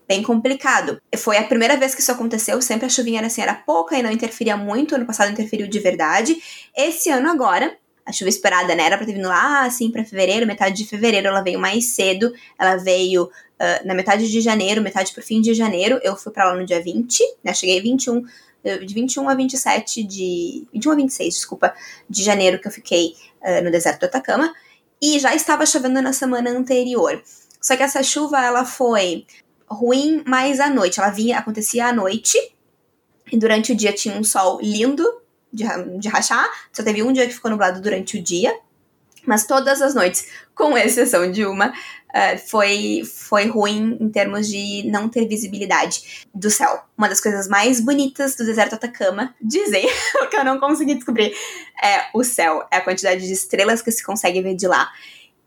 Bem 0.07 0.21
complicado. 0.21 1.01
Foi 1.17 1.37
a 1.37 1.43
primeira 1.43 1.77
vez 1.77 1.95
que 1.95 2.01
isso 2.01 2.11
aconteceu, 2.11 2.61
sempre 2.61 2.85
a 2.85 2.89
chuvinha 2.89 3.19
era 3.19 3.27
assim, 3.27 3.41
era 3.41 3.53
pouca 3.53 3.97
e 3.97 4.03
não 4.03 4.11
interferia 4.11 4.57
muito, 4.57 4.93
ano 4.93 5.05
passado 5.05 5.31
interferiu 5.31 5.67
de 5.67 5.79
verdade. 5.79 6.37
Esse 6.75 7.09
ano 7.09 7.29
agora, 7.29 7.77
a 8.05 8.11
chuva 8.11 8.29
esperada, 8.29 8.75
né? 8.75 8.83
Era 8.83 8.97
pra 8.97 9.05
ter 9.05 9.13
vindo 9.13 9.27
lá, 9.27 9.65
assim, 9.65 9.91
pra 9.91 10.03
fevereiro, 10.03 10.47
metade 10.47 10.75
de 10.75 10.85
fevereiro, 10.85 11.27
ela 11.27 11.41
veio 11.41 11.59
mais 11.59 11.85
cedo, 11.85 12.33
ela 12.57 12.75
veio 12.77 13.23
uh, 13.25 13.87
na 13.87 13.93
metade 13.93 14.29
de 14.29 14.41
janeiro, 14.41 14.81
metade 14.81 15.11
pro 15.13 15.23
fim 15.23 15.41
de 15.41 15.53
janeiro, 15.53 15.99
eu 16.03 16.15
fui 16.15 16.31
pra 16.31 16.45
lá 16.45 16.55
no 16.55 16.65
dia 16.65 16.81
20, 16.81 17.21
né? 17.43 17.53
Cheguei 17.53 17.81
21, 17.81 18.23
de 18.85 18.93
21 18.93 19.29
a 19.29 19.35
27 19.35 20.03
de. 20.03 20.67
21 20.73 20.91
a 20.91 20.95
26, 20.95 21.33
desculpa, 21.33 21.73
de 22.09 22.23
janeiro 22.23 22.59
que 22.59 22.67
eu 22.67 22.71
fiquei 22.71 23.15
uh, 23.41 23.63
no 23.63 23.71
deserto 23.71 24.01
do 24.01 24.05
Atacama, 24.05 24.53
e 25.01 25.19
já 25.19 25.35
estava 25.35 25.65
chovendo 25.65 26.01
na 26.01 26.13
semana 26.13 26.49
anterior. 26.51 27.21
Só 27.59 27.75
que 27.75 27.83
essa 27.83 28.03
chuva, 28.03 28.43
ela 28.43 28.65
foi 28.65 29.25
ruim 29.67 30.23
mais 30.25 30.59
à 30.59 30.69
noite, 30.69 30.99
ela 30.99 31.09
vinha, 31.09 31.37
acontecia 31.37 31.87
à 31.87 31.93
noite, 31.93 32.37
e 33.31 33.37
durante 33.37 33.71
o 33.71 33.75
dia 33.75 33.93
tinha 33.93 34.15
um 34.15 34.23
sol 34.23 34.59
lindo, 34.61 35.20
de, 35.51 35.65
de 35.97 36.07
rachar. 36.07 36.47
Só 36.71 36.83
teve 36.83 37.03
um 37.03 37.11
dia 37.11 37.27
que 37.27 37.33
ficou 37.33 37.51
nublado 37.51 37.81
durante 37.81 38.17
o 38.17 38.23
dia. 38.23 38.53
Mas 39.25 39.45
todas 39.45 39.81
as 39.81 39.93
noites, 39.93 40.27
com 40.55 40.75
exceção 40.77 41.31
de 41.31 41.45
uma, 41.45 41.69
uh, 41.69 42.37
foi, 42.47 43.03
foi 43.05 43.45
ruim 43.45 43.97
em 43.99 44.09
termos 44.09 44.47
de 44.47 44.83
não 44.89 45.07
ter 45.07 45.27
visibilidade 45.27 46.25
do 46.33 46.49
céu. 46.49 46.83
Uma 46.97 47.07
das 47.07 47.21
coisas 47.21 47.47
mais 47.47 47.79
bonitas 47.79 48.35
do 48.35 48.45
deserto 48.45 48.75
Atacama, 48.75 49.35
dizem, 49.41 49.87
que 50.29 50.37
eu 50.37 50.43
não 50.43 50.59
consegui 50.59 50.95
descobrir, 50.95 51.33
é 51.83 52.05
o 52.13 52.23
céu, 52.23 52.65
é 52.71 52.77
a 52.77 52.81
quantidade 52.81 53.25
de 53.25 53.33
estrelas 53.33 53.81
que 53.81 53.91
se 53.91 54.03
consegue 54.03 54.41
ver 54.41 54.55
de 54.55 54.67
lá. 54.67 54.89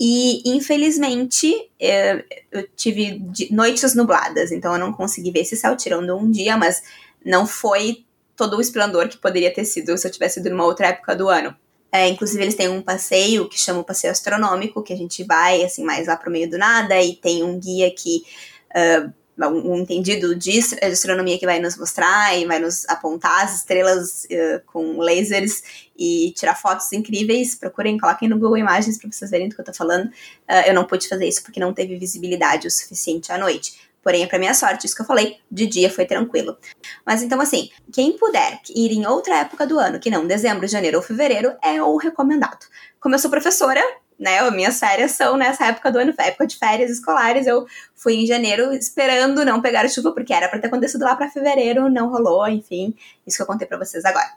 E, 0.00 0.42
infelizmente, 0.56 1.70
eu, 1.78 2.25
eu 2.50 2.68
tive 2.75 3.23
noites 3.50 3.94
nubladas, 3.94 4.50
então 4.50 4.73
eu 4.73 4.78
não 4.78 4.92
consegui 4.92 5.30
ver 5.30 5.40
esse 5.40 5.56
céu, 5.56 5.76
tirando 5.76 6.16
um 6.16 6.28
dia, 6.28 6.56
mas 6.56 6.82
não 7.25 7.46
foi 7.46 8.04
todo 8.36 8.56
o 8.56 8.60
esplendor 8.60 9.08
que 9.08 9.16
poderia 9.16 9.52
ter 9.52 9.64
sido 9.64 9.96
se 9.96 10.06
eu 10.06 10.10
tivesse 10.10 10.40
ido 10.40 10.50
numa 10.50 10.64
outra 10.64 10.88
época 10.88 11.14
do 11.14 11.28
ano. 11.28 11.56
É, 11.92 12.08
inclusive, 12.08 12.42
eles 12.42 12.56
têm 12.56 12.68
um 12.68 12.82
passeio 12.82 13.48
que 13.48 13.58
chama 13.58 13.78
o 13.78 13.84
passeio 13.84 14.10
astronômico, 14.10 14.82
que 14.82 14.92
a 14.92 14.96
gente 14.96 15.22
vai, 15.22 15.62
assim, 15.62 15.84
mais 15.84 16.08
lá 16.08 16.16
pro 16.16 16.30
meio 16.30 16.50
do 16.50 16.58
nada, 16.58 17.00
e 17.00 17.14
tem 17.14 17.44
um 17.44 17.56
guia 17.56 17.88
que 17.94 18.24
uh, 18.70 19.12
um 19.46 19.76
entendido 19.76 20.34
de 20.34 20.58
astronomia 20.82 21.38
que 21.38 21.46
vai 21.46 21.60
nos 21.60 21.76
mostrar 21.76 22.36
e 22.36 22.46
vai 22.46 22.58
nos 22.58 22.84
apontar 22.88 23.44
as 23.44 23.58
estrelas 23.58 24.24
uh, 24.24 24.60
com 24.66 24.98
lasers 24.98 25.62
e 25.96 26.32
tirar 26.36 26.56
fotos 26.56 26.92
incríveis. 26.92 27.54
Procurem, 27.54 27.96
coloquem 27.96 28.28
no 28.28 28.38
Google 28.40 28.58
Imagens 28.58 28.98
para 28.98 29.10
vocês 29.10 29.30
verem 29.30 29.48
do 29.48 29.54
que 29.54 29.60
eu 29.60 29.64
tô 29.64 29.72
falando. 29.72 30.06
Uh, 30.06 30.66
eu 30.66 30.74
não 30.74 30.84
pude 30.84 31.08
fazer 31.08 31.28
isso 31.28 31.44
porque 31.44 31.60
não 31.60 31.72
teve 31.72 31.96
visibilidade 31.96 32.66
o 32.66 32.70
suficiente 32.72 33.30
à 33.30 33.38
noite. 33.38 33.74
Porém, 34.04 34.28
para 34.28 34.38
minha 34.38 34.52
sorte, 34.52 34.87
isso 34.87 34.94
que 34.94 35.00
eu 35.00 35.06
falei, 35.06 35.40
de 35.50 35.66
dia 35.66 35.90
foi 35.90 36.04
tranquilo. 36.04 36.58
Mas 37.06 37.23
então, 37.23 37.40
assim, 37.40 37.70
quem 37.90 38.12
puder 38.18 38.61
ir 38.68 38.92
em 38.92 39.06
outra 39.06 39.38
época 39.38 39.66
do 39.66 39.78
ano, 39.78 39.99
que 39.99 40.11
não 40.11 40.26
dezembro, 40.26 40.68
janeiro 40.68 40.99
ou 40.99 41.02
fevereiro, 41.02 41.56
é 41.62 41.82
o 41.82 41.96
recomendado. 41.96 42.66
Como 43.00 43.14
eu 43.14 43.18
sou 43.18 43.30
professora, 43.30 43.82
né, 44.18 44.49
minhas 44.50 44.78
férias 44.78 45.12
são 45.12 45.38
nessa 45.38 45.66
época 45.66 45.90
do 45.90 45.99
ano, 45.99 46.14
época 46.18 46.46
de 46.46 46.58
férias 46.58 46.90
escolares. 46.90 47.46
Eu 47.46 47.66
fui 47.94 48.16
em 48.16 48.26
janeiro 48.26 48.75
esperando 48.75 49.42
não 49.42 49.62
pegar 49.62 49.88
chuva, 49.88 50.12
porque 50.12 50.34
era 50.34 50.49
para 50.49 50.58
ter 50.58 50.66
acontecido 50.66 51.02
lá 51.02 51.16
para 51.16 51.30
fevereiro, 51.30 51.90
não 51.90 52.11
rolou, 52.11 52.46
enfim, 52.46 52.94
isso 53.26 53.38
que 53.38 53.42
eu 53.42 53.46
contei 53.46 53.66
para 53.66 53.78
vocês 53.78 54.04
agora. 54.04 54.30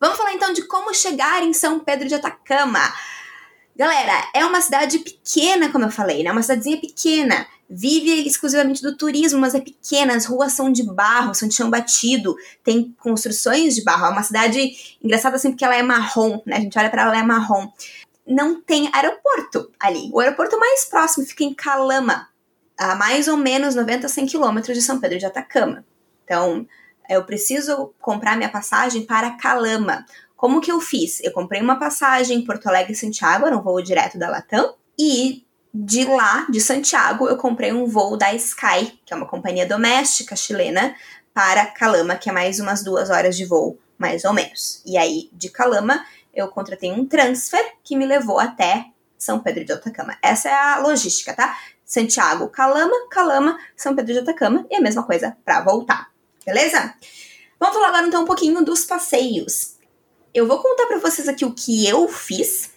Vamos 0.00 0.16
falar 0.16 0.32
então 0.32 0.52
de 0.54 0.66
como 0.66 0.92
chegar 0.94 1.42
em 1.42 1.52
São 1.52 1.80
Pedro 1.80 2.08
de 2.08 2.14
Atacama. 2.14 2.80
Galera, 3.76 4.30
é 4.34 4.44
uma 4.44 4.60
cidade 4.60 5.00
pequena, 5.00 5.70
como 5.70 5.84
eu 5.84 5.90
falei, 5.90 6.22
né? 6.22 6.30
Uma 6.30 6.42
cidadezinha 6.42 6.80
pequena 6.80 7.46
vive 7.68 8.26
exclusivamente 8.26 8.82
do 8.82 8.96
turismo, 8.96 9.40
mas 9.40 9.54
é 9.54 9.60
pequena, 9.60 10.14
as 10.14 10.26
ruas 10.26 10.52
são 10.52 10.70
de 10.70 10.82
barro, 10.82 11.34
são 11.34 11.48
de 11.48 11.54
chão 11.54 11.70
batido, 11.70 12.36
tem 12.62 12.94
construções 13.00 13.74
de 13.74 13.82
barro. 13.82 14.06
É 14.06 14.10
uma 14.10 14.22
cidade 14.22 14.96
engraçada 15.02 15.36
assim 15.36 15.50
porque 15.50 15.64
ela 15.64 15.76
é 15.76 15.82
marrom, 15.82 16.40
né? 16.46 16.56
A 16.56 16.60
gente 16.60 16.78
olha 16.78 16.90
para 16.90 17.02
ela, 17.02 17.10
ela 17.12 17.20
é 17.20 17.26
marrom. 17.26 17.68
Não 18.26 18.60
tem 18.60 18.90
aeroporto 18.92 19.70
ali. 19.78 20.10
O 20.12 20.20
aeroporto 20.20 20.58
mais 20.58 20.84
próximo 20.84 21.26
fica 21.26 21.44
em 21.44 21.54
Calama, 21.54 22.28
a 22.78 22.94
mais 22.94 23.28
ou 23.28 23.36
menos 23.36 23.74
90 23.74 24.06
a 24.06 24.08
100 24.08 24.26
quilômetros 24.26 24.76
de 24.76 24.82
São 24.82 25.00
Pedro 25.00 25.18
de 25.18 25.26
Atacama. 25.26 25.84
Então, 26.24 26.66
eu 27.08 27.24
preciso 27.24 27.92
comprar 28.00 28.36
minha 28.36 28.48
passagem 28.48 29.04
para 29.04 29.36
Calama. 29.36 30.04
Como 30.36 30.60
que 30.60 30.72
eu 30.72 30.80
fiz? 30.80 31.20
Eu 31.22 31.32
comprei 31.32 31.60
uma 31.60 31.78
passagem 31.78 32.38
em 32.38 32.44
Porto 32.44 32.66
Alegre 32.66 32.92
e 32.92 32.96
Santiago, 32.96 33.46
era 33.46 33.56
um 33.56 33.62
voo 33.62 33.82
direto 33.82 34.18
da 34.18 34.28
Latam, 34.28 34.74
e 34.98 35.43
de 35.76 36.04
lá, 36.04 36.46
de 36.48 36.60
Santiago, 36.60 37.28
eu 37.28 37.36
comprei 37.36 37.72
um 37.72 37.84
voo 37.84 38.16
da 38.16 38.32
Sky, 38.32 39.00
que 39.04 39.12
é 39.12 39.16
uma 39.16 39.26
companhia 39.26 39.66
doméstica 39.66 40.36
chilena, 40.36 40.94
para 41.32 41.66
Calama, 41.66 42.14
que 42.14 42.30
é 42.30 42.32
mais 42.32 42.60
umas 42.60 42.84
duas 42.84 43.10
horas 43.10 43.36
de 43.36 43.44
voo, 43.44 43.76
mais 43.98 44.24
ou 44.24 44.32
menos. 44.32 44.80
E 44.86 44.96
aí, 44.96 45.28
de 45.32 45.48
Calama, 45.48 46.06
eu 46.32 46.46
contratei 46.46 46.92
um 46.92 47.04
transfer 47.04 47.72
que 47.82 47.96
me 47.96 48.06
levou 48.06 48.38
até 48.38 48.86
São 49.18 49.40
Pedro 49.40 49.64
de 49.64 49.72
Atacama. 49.72 50.16
Essa 50.22 50.48
é 50.48 50.54
a 50.54 50.78
logística, 50.78 51.34
tá? 51.34 51.58
Santiago, 51.84 52.48
Calama, 52.50 53.08
Calama, 53.10 53.58
São 53.76 53.96
Pedro 53.96 54.12
de 54.12 54.20
Atacama 54.20 54.64
e 54.70 54.76
a 54.76 54.80
mesma 54.80 55.02
coisa 55.02 55.36
para 55.44 55.60
voltar. 55.60 56.08
Beleza? 56.46 56.94
Vamos 57.58 57.74
falar 57.74 57.88
agora 57.88 58.06
então 58.06 58.22
um 58.22 58.26
pouquinho 58.26 58.64
dos 58.64 58.84
passeios. 58.84 59.74
Eu 60.32 60.46
vou 60.46 60.62
contar 60.62 60.86
para 60.86 60.98
vocês 60.98 61.26
aqui 61.26 61.44
o 61.44 61.52
que 61.52 61.88
eu 61.88 62.06
fiz 62.06 62.73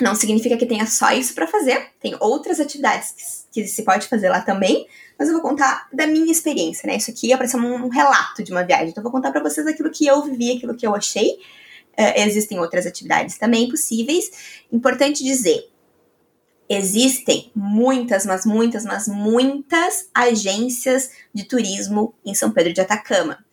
não 0.00 0.14
significa 0.14 0.56
que 0.56 0.66
tenha 0.66 0.86
só 0.86 1.12
isso 1.12 1.34
para 1.34 1.46
fazer, 1.46 1.90
tem 2.00 2.16
outras 2.20 2.60
atividades 2.60 3.46
que, 3.50 3.62
que, 3.62 3.68
se 3.68 3.82
pode 3.82 4.08
fazer 4.08 4.28
lá 4.30 4.40
também, 4.40 4.86
mas 5.18 5.28
eu 5.28 5.34
vou 5.34 5.42
contar 5.42 5.88
da 5.92 6.06
minha 6.06 6.32
experiência, 6.32 6.86
né? 6.86 6.96
Isso 6.96 7.10
aqui 7.10 7.32
é 7.32 7.36
para 7.36 7.46
ser 7.46 7.58
um, 7.58 7.84
um, 7.84 7.88
relato 7.88 8.42
de 8.42 8.50
uma 8.50 8.64
viagem, 8.64 8.88
então 8.88 9.00
eu 9.00 9.04
vou 9.04 9.12
contar 9.12 9.30
para 9.30 9.42
vocês 9.42 9.66
aquilo 9.66 9.90
que 9.90 10.06
eu 10.06 10.22
vivi, 10.22 10.56
aquilo 10.56 10.74
que 10.74 10.86
eu 10.86 10.94
achei. 10.94 11.38
Uh, 11.92 12.12
existem 12.16 12.58
outras 12.58 12.86
atividades 12.86 13.36
também 13.36 13.68
possíveis. 13.68 14.64
Importante 14.72 15.22
dizer, 15.22 15.70
existem 16.68 17.50
muitas, 17.54 18.24
mas 18.24 18.46
muitas, 18.46 18.84
mas 18.84 19.06
muitas 19.06 20.08
agências 20.14 21.10
de 21.34 21.44
turismo 21.44 22.14
em 22.24 22.34
São 22.34 22.50
Pedro 22.50 22.72
de 22.72 22.80
Atacama. 22.80 23.44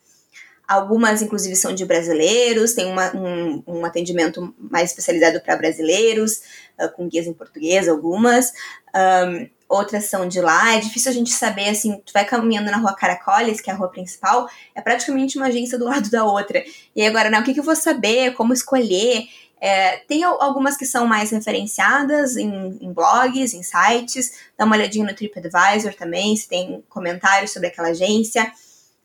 Algumas, 0.70 1.20
inclusive, 1.20 1.56
são 1.56 1.74
de 1.74 1.84
brasileiros, 1.84 2.74
tem 2.74 2.86
uma, 2.86 3.10
um, 3.16 3.60
um 3.66 3.84
atendimento 3.84 4.54
mais 4.56 4.90
especializado 4.90 5.40
para 5.40 5.56
brasileiros, 5.56 6.42
uh, 6.80 6.88
com 6.94 7.08
guias 7.08 7.26
em 7.26 7.32
português, 7.32 7.88
algumas. 7.88 8.52
Um, 8.94 9.48
outras 9.68 10.04
são 10.04 10.28
de 10.28 10.40
lá. 10.40 10.76
É 10.76 10.78
difícil 10.78 11.10
a 11.10 11.14
gente 11.14 11.32
saber, 11.32 11.70
assim, 11.70 12.00
tu 12.06 12.12
vai 12.12 12.24
caminhando 12.24 12.70
na 12.70 12.76
rua 12.76 12.94
Caracoles, 12.94 13.60
que 13.60 13.68
é 13.68 13.72
a 13.72 13.76
rua 13.76 13.88
principal, 13.88 14.48
é 14.72 14.80
praticamente 14.80 15.36
uma 15.36 15.48
agência 15.48 15.76
do 15.76 15.86
lado 15.90 16.08
da 16.08 16.22
outra. 16.24 16.62
E 16.94 17.04
agora, 17.04 17.28
né, 17.30 17.40
o 17.40 17.42
que, 17.42 17.52
que 17.52 17.58
eu 17.58 17.64
vou 17.64 17.74
saber, 17.74 18.34
como 18.34 18.52
escolher? 18.52 19.24
É, 19.60 19.96
tem 20.06 20.22
algumas 20.22 20.76
que 20.76 20.86
são 20.86 21.04
mais 21.04 21.32
referenciadas 21.32 22.36
em, 22.36 22.78
em, 22.80 22.92
blogs, 22.92 23.54
em 23.54 23.64
sites. 23.64 24.34
Dá 24.56 24.64
uma 24.64 24.76
olhadinha 24.76 25.04
no 25.04 25.16
TripAdvisor 25.16 25.94
também, 25.94 26.36
se 26.36 26.48
tem 26.48 26.84
comentários 26.88 27.50
sobre 27.50 27.66
aquela 27.66 27.88
agência. 27.88 28.52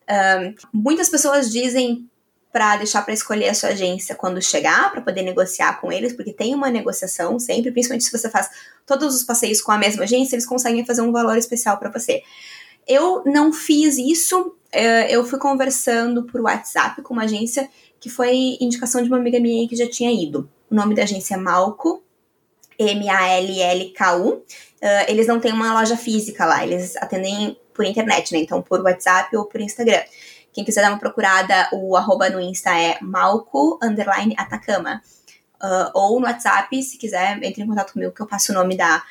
Um, 0.10 0.56
muitas 0.72 1.10
pessoas 1.10 1.52
dizem 1.52 2.08
para 2.52 2.78
deixar 2.78 3.02
para 3.02 3.14
escolher 3.14 3.50
a 3.50 3.54
sua 3.54 3.70
agência 3.70 4.16
quando 4.16 4.42
chegar, 4.42 4.90
para 4.90 5.02
poder 5.02 5.24
negociar 5.24 5.82
com 5.82 5.92
eles, 5.92 6.14
porque 6.14 6.32
tem 6.32 6.56
uma 6.56 6.70
negociação 6.70 7.38
sempre, 7.38 7.70
principalmente 7.70 8.06
se 8.06 8.12
você 8.12 8.30
faz 8.30 8.50
todos 8.86 9.14
os 9.14 9.24
passeios 9.24 9.62
com 9.62 9.74
a 9.74 9.78
mesma 9.78 10.04
agência, 10.04 10.36
eles 10.36 10.46
conseguem 10.46 10.86
fazer 10.86 11.02
um 11.02 11.12
valor 11.12 11.38
especial 11.38 11.78
para 11.78 11.90
você. 11.90 12.24
Eu 12.88 13.24
não 13.26 13.52
fiz 13.52 13.98
isso, 13.98 14.56
eh, 14.72 15.14
eu 15.14 15.26
fui 15.26 15.38
conversando 15.38 16.24
por 16.24 16.40
WhatsApp 16.40 17.02
com 17.02 17.14
uma 17.14 17.24
agência 17.24 17.68
que 18.00 18.10
foi 18.10 18.58
indicação 18.62 19.02
de 19.02 19.10
uma 19.10 19.18
amiga 19.18 19.38
minha 19.38 19.68
que 19.68 19.76
já 19.76 19.90
tinha 19.90 20.12
ido. 20.12 20.50
O 20.72 20.76
nome 20.76 20.96
da 20.96 21.04
agência 21.04 21.34
é 21.34 21.38
Malco, 21.38 22.02
M-A-L-L-K-U. 22.80 24.44
Eles 25.08 25.28
não 25.28 25.42
têm 25.42 25.52
uma 25.52 25.74
loja 25.74 25.98
física 25.98 26.46
lá, 26.46 26.64
eles 26.64 26.96
atendem 26.98 27.58
por 27.76 27.86
internet, 27.86 28.32
né? 28.32 28.40
Então, 28.40 28.62
por 28.62 28.82
WhatsApp 28.82 29.36
ou 29.36 29.46
por 29.46 29.62
Instagram. 29.62 30.02
Quem 30.54 30.64
quiser 30.64 30.82
dar 30.82 30.90
uma 30.90 31.00
procurada, 31.00 31.70
o 31.74 31.98
arroba 31.98 32.30
no 32.30 32.40
Insta 32.40 32.70
é 32.72 32.98
malco, 33.02 33.78
underline, 33.84 34.34
atacama. 34.38 35.02
Uh, 35.62 35.92
ou 35.94 36.20
no 36.20 36.26
WhatsApp, 36.26 36.82
se 36.82 36.98
quiser, 36.98 37.44
entre 37.44 37.62
em 37.62 37.68
contato 37.68 37.92
comigo 37.92 38.14
que 38.14 38.22
eu 38.22 38.26
passo 38.28 38.54
o 38.54 38.56
nome 38.56 38.78
da 38.78 39.04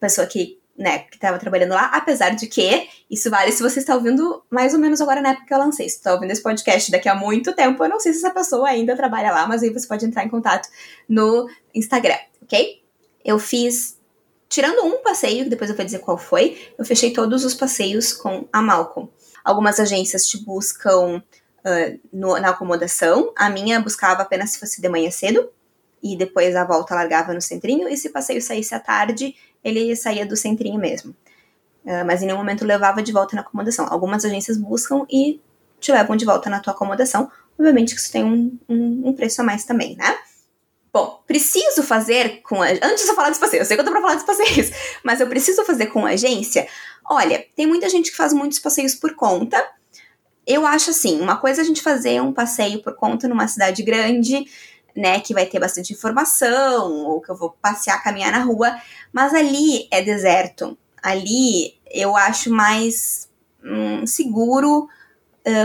pessoa 0.00 0.26
que, 0.26 0.58
né, 0.76 1.00
que 1.00 1.16
estava 1.16 1.38
trabalhando 1.38 1.72
lá, 1.72 1.90
apesar 1.92 2.30
de 2.30 2.46
que 2.46 2.88
isso 3.10 3.28
vale 3.28 3.52
se 3.52 3.62
você 3.62 3.80
está 3.80 3.94
ouvindo 3.94 4.42
mais 4.50 4.72
ou 4.72 4.80
menos 4.80 5.00
agora 5.00 5.20
na 5.20 5.30
época 5.30 5.46
que 5.46 5.54
eu 5.54 5.58
lancei. 5.58 5.88
Se 5.88 5.96
está 5.96 6.14
ouvindo 6.14 6.30
esse 6.30 6.42
podcast 6.42 6.90
daqui 6.90 7.08
a 7.08 7.14
muito 7.14 7.52
tempo, 7.52 7.84
eu 7.84 7.90
não 7.90 8.00
sei 8.00 8.12
se 8.12 8.20
essa 8.20 8.30
pessoa 8.30 8.68
ainda 8.68 8.96
trabalha 8.96 9.30
lá, 9.30 9.46
mas 9.46 9.62
aí 9.62 9.70
você 9.70 9.86
pode 9.86 10.06
entrar 10.06 10.24
em 10.24 10.30
contato 10.30 10.68
no 11.06 11.48
Instagram, 11.74 12.18
ok? 12.42 12.82
Eu 13.22 13.38
fiz 13.38 13.97
Tirando 14.48 14.82
um 14.84 15.02
passeio, 15.02 15.44
que 15.44 15.50
depois 15.50 15.68
eu 15.68 15.76
vou 15.76 15.84
dizer 15.84 15.98
qual 15.98 16.16
foi, 16.16 16.72
eu 16.78 16.84
fechei 16.84 17.12
todos 17.12 17.44
os 17.44 17.54
passeios 17.54 18.12
com 18.12 18.48
a 18.50 18.62
Malcolm. 18.62 19.10
Algumas 19.44 19.78
agências 19.78 20.26
te 20.26 20.42
buscam 20.42 21.18
uh, 21.18 22.00
no, 22.12 22.38
na 22.40 22.50
acomodação, 22.50 23.32
a 23.36 23.50
minha 23.50 23.78
buscava 23.80 24.22
apenas 24.22 24.50
se 24.50 24.58
fosse 24.58 24.80
de 24.80 24.88
manhã 24.88 25.10
cedo, 25.10 25.50
e 26.02 26.16
depois 26.16 26.56
a 26.56 26.64
volta 26.64 26.94
largava 26.94 27.34
no 27.34 27.42
centrinho, 27.42 27.88
e 27.88 27.96
se 27.96 28.08
o 28.08 28.12
passeio 28.12 28.40
saísse 28.40 28.74
à 28.74 28.80
tarde, 28.80 29.34
ele 29.62 29.94
saía 29.94 30.24
do 30.24 30.36
centrinho 30.36 30.78
mesmo. 30.78 31.14
Uh, 31.84 32.04
mas 32.06 32.22
em 32.22 32.26
nenhum 32.26 32.38
momento 32.38 32.64
levava 32.64 33.02
de 33.02 33.12
volta 33.12 33.36
na 33.36 33.42
acomodação. 33.42 33.86
Algumas 33.90 34.24
agências 34.24 34.56
buscam 34.56 35.04
e 35.10 35.40
te 35.78 35.92
levam 35.92 36.16
de 36.16 36.24
volta 36.24 36.48
na 36.48 36.60
tua 36.60 36.72
acomodação. 36.72 37.30
Obviamente 37.58 37.94
que 37.94 38.00
isso 38.00 38.10
tem 38.10 38.24
um, 38.24 38.58
um, 38.68 39.08
um 39.08 39.12
preço 39.12 39.40
a 39.40 39.44
mais 39.44 39.64
também, 39.64 39.96
né? 39.96 40.18
Bom, 40.98 41.22
preciso 41.28 41.84
fazer 41.84 42.42
com 42.42 42.60
a... 42.60 42.66
Antes 42.70 43.04
de 43.04 43.10
eu 43.10 43.14
falar 43.14 43.28
dos 43.28 43.38
passeios, 43.38 43.60
eu 43.60 43.66
sei 43.66 43.76
que 43.76 43.80
eu 43.80 43.84
tô 43.84 43.92
pra 43.92 44.00
falar 44.00 44.16
dos 44.16 44.24
passeios, 44.24 44.72
mas 45.04 45.20
eu 45.20 45.28
preciso 45.28 45.64
fazer 45.64 45.86
com 45.86 46.04
agência. 46.04 46.66
Olha, 47.08 47.46
tem 47.54 47.68
muita 47.68 47.88
gente 47.88 48.10
que 48.10 48.16
faz 48.16 48.32
muitos 48.32 48.58
passeios 48.58 48.96
por 48.96 49.14
conta. 49.14 49.64
Eu 50.44 50.66
acho 50.66 50.90
assim, 50.90 51.20
uma 51.20 51.36
coisa 51.36 51.60
é 51.60 51.62
a 51.62 51.64
gente 51.64 51.82
fazer 51.82 52.20
um 52.20 52.32
passeio 52.32 52.82
por 52.82 52.96
conta 52.96 53.28
numa 53.28 53.46
cidade 53.46 53.84
grande, 53.84 54.44
né, 54.96 55.20
que 55.20 55.32
vai 55.32 55.46
ter 55.46 55.60
bastante 55.60 55.92
informação, 55.92 57.04
ou 57.04 57.20
que 57.20 57.30
eu 57.30 57.36
vou 57.36 57.50
passear, 57.62 58.02
caminhar 58.02 58.32
na 58.32 58.42
rua, 58.42 58.76
mas 59.12 59.32
ali 59.32 59.86
é 59.92 60.02
deserto. 60.02 60.76
Ali 61.00 61.78
eu 61.92 62.16
acho 62.16 62.50
mais 62.50 63.28
hum, 63.62 64.04
seguro 64.04 64.88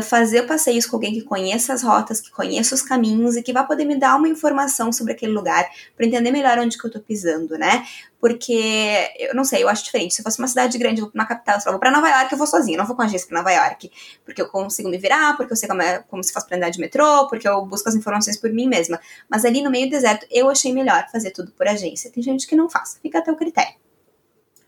fazer 0.04 0.44
passeios 0.44 0.86
com 0.86 0.96
alguém 0.96 1.14
que 1.14 1.22
conheça 1.22 1.74
as 1.74 1.84
rotas, 1.84 2.22
que 2.22 2.32
conheça 2.32 2.76
os 2.76 2.82
caminhos 2.82 3.36
e 3.36 3.44
que 3.44 3.54
vai 3.54 3.66
poder 3.66 3.86
me 3.86 3.96
dar 3.98 4.16
uma 4.16 4.28
informação 4.28 4.92
sobre 4.92 5.14
aquele 5.14 5.32
lugar 5.32 5.70
para 5.96 6.06
entender 6.06 6.32
melhor 6.32 6.58
onde 6.60 6.78
que 6.78 6.86
eu 6.86 6.92
tô 6.92 7.00
pisando, 7.00 7.58
né? 7.58 7.86
Porque, 8.20 9.12
eu 9.20 9.36
não 9.36 9.44
sei, 9.44 9.64
eu 9.64 9.70
acho 9.70 9.84
diferente. 9.84 10.14
Se 10.14 10.24
fosse 10.24 10.40
uma 10.40 10.48
cidade 10.48 10.78
grande, 10.78 11.02
eu 11.02 11.06
vou 11.06 11.12
pra 11.12 11.22
uma 11.22 11.28
capital, 11.28 11.58
eu 11.66 11.72
vou 11.72 11.80
pra 11.80 11.92
Nova 11.92 12.08
York, 12.10 12.32
eu 12.32 12.38
vou 12.38 12.48
sozinha, 12.48 12.78
não 12.78 12.86
vou 12.86 12.96
com 12.96 13.02
agência 13.02 13.28
pra 13.28 13.38
Nova 13.38 13.52
York. 13.52 13.92
Porque 14.24 14.42
eu 14.42 14.48
consigo 14.48 14.90
me 14.90 14.98
virar, 14.98 15.36
porque 15.36 15.52
eu 15.52 15.58
sei 15.58 15.68
como, 15.68 15.82
é, 15.82 16.00
como 16.08 16.24
se 16.24 16.32
faz 16.32 16.46
pra 16.46 16.56
andar 16.56 16.70
de 16.70 16.80
metrô, 16.80 17.28
porque 17.28 17.48
eu 17.48 17.66
busco 17.66 17.90
as 17.90 17.96
informações 17.96 18.38
por 18.38 18.50
mim 18.52 18.68
mesma. 18.68 19.00
Mas 19.30 19.44
ali 19.44 19.62
no 19.62 19.70
meio 19.70 19.88
do 19.88 19.92
deserto, 19.92 20.26
eu 20.32 20.50
achei 20.50 20.72
melhor 20.72 21.06
fazer 21.12 21.32
tudo 21.32 21.52
por 21.52 21.68
agência. 21.68 22.10
Tem 22.12 22.24
gente 22.24 22.48
que 22.48 22.56
não 22.56 22.70
faz, 22.70 22.98
fica 23.02 23.20
até 23.20 23.32
o 23.32 23.36
critério. 23.36 23.76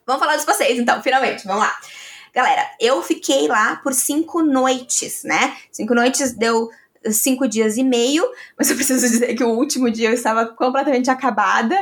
Vamos 0.06 0.20
falar 0.20 0.36
dos 0.36 0.46
passeios, 0.46 0.78
então, 0.78 1.02
finalmente, 1.02 1.48
vamos 1.48 1.64
lá. 1.64 1.76
Galera, 2.36 2.70
eu 2.82 3.02
fiquei 3.02 3.48
lá 3.48 3.78
por 3.78 3.94
cinco 3.94 4.44
noites, 4.44 5.24
né? 5.24 5.56
Cinco 5.72 5.96
noites 5.96 6.34
deu 6.34 6.70
cinco 7.10 7.48
dias 7.48 7.78
e 7.78 7.84
meio, 7.84 8.30
mas 8.60 8.70
eu 8.70 8.76
preciso 8.76 9.08
dizer 9.08 9.34
que 9.36 9.44
o 9.44 9.52
último 9.52 9.90
dia 9.90 10.10
eu 10.10 10.14
estava 10.14 10.46
completamente 10.48 11.10
acabada 11.10 11.78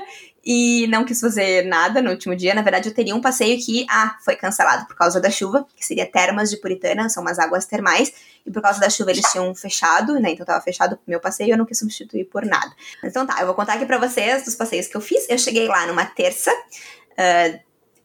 e 0.46 0.86
não 0.88 1.06
quis 1.06 1.20
fazer 1.20 1.66
nada 1.66 2.04
no 2.04 2.12
último 2.12 2.36
dia. 2.36 2.54
Na 2.54 2.62
verdade, 2.62 2.88
eu 2.88 2.94
teria 2.94 3.16
um 3.16 3.22
passeio 3.22 3.58
que, 3.66 3.84
ah, 3.90 4.16
foi 4.24 4.36
cancelado 4.36 4.86
por 4.86 4.96
causa 4.96 5.20
da 5.20 5.32
chuva, 5.32 5.66
que 5.76 5.84
seria 5.84 6.06
Termas 6.06 6.52
de 6.52 6.58
Puritana, 6.58 7.10
são 7.10 7.24
umas 7.24 7.40
águas 7.40 7.66
termais, 7.66 8.14
e 8.46 8.52
por 8.52 8.62
causa 8.62 8.80
da 8.80 8.92
chuva 8.92 9.10
eles 9.10 9.26
tinham 9.32 9.56
fechado, 9.56 10.20
né? 10.20 10.34
Então 10.34 10.46
tava 10.46 10.62
fechado 10.62 10.94
o 10.96 11.00
meu 11.08 11.20
passeio 11.20 11.48
e 11.48 11.52
eu 11.52 11.58
não 11.58 11.66
quis 11.66 11.80
substituir 11.80 12.26
por 12.26 12.46
nada. 12.46 12.72
Então 13.04 13.26
tá, 13.26 13.38
eu 13.40 13.48
vou 13.48 13.56
contar 13.56 13.74
aqui 13.74 13.88
pra 13.88 13.98
vocês 13.98 14.44
dos 14.44 14.54
passeios 14.54 14.86
que 14.86 14.96
eu 14.96 15.02
fiz. 15.02 15.28
Eu 15.28 15.40
cheguei 15.40 15.68
lá 15.68 15.88
numa 15.88 16.06
terça, 16.06 16.52
uh, 16.52 17.56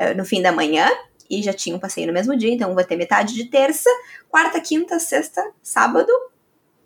uh, 0.00 0.16
no 0.16 0.24
fim 0.24 0.40
da 0.40 0.50
manhã, 0.50 0.88
e 1.28 1.42
já 1.42 1.52
tinha 1.52 1.76
um 1.76 1.78
passeio 1.78 2.06
no 2.06 2.12
mesmo 2.12 2.36
dia, 2.36 2.52
então 2.52 2.74
vai 2.74 2.84
ter 2.84 2.96
metade 2.96 3.34
de 3.34 3.44
terça, 3.44 3.90
quarta, 4.28 4.60
quinta, 4.60 4.98
sexta, 4.98 5.42
sábado, 5.62 6.10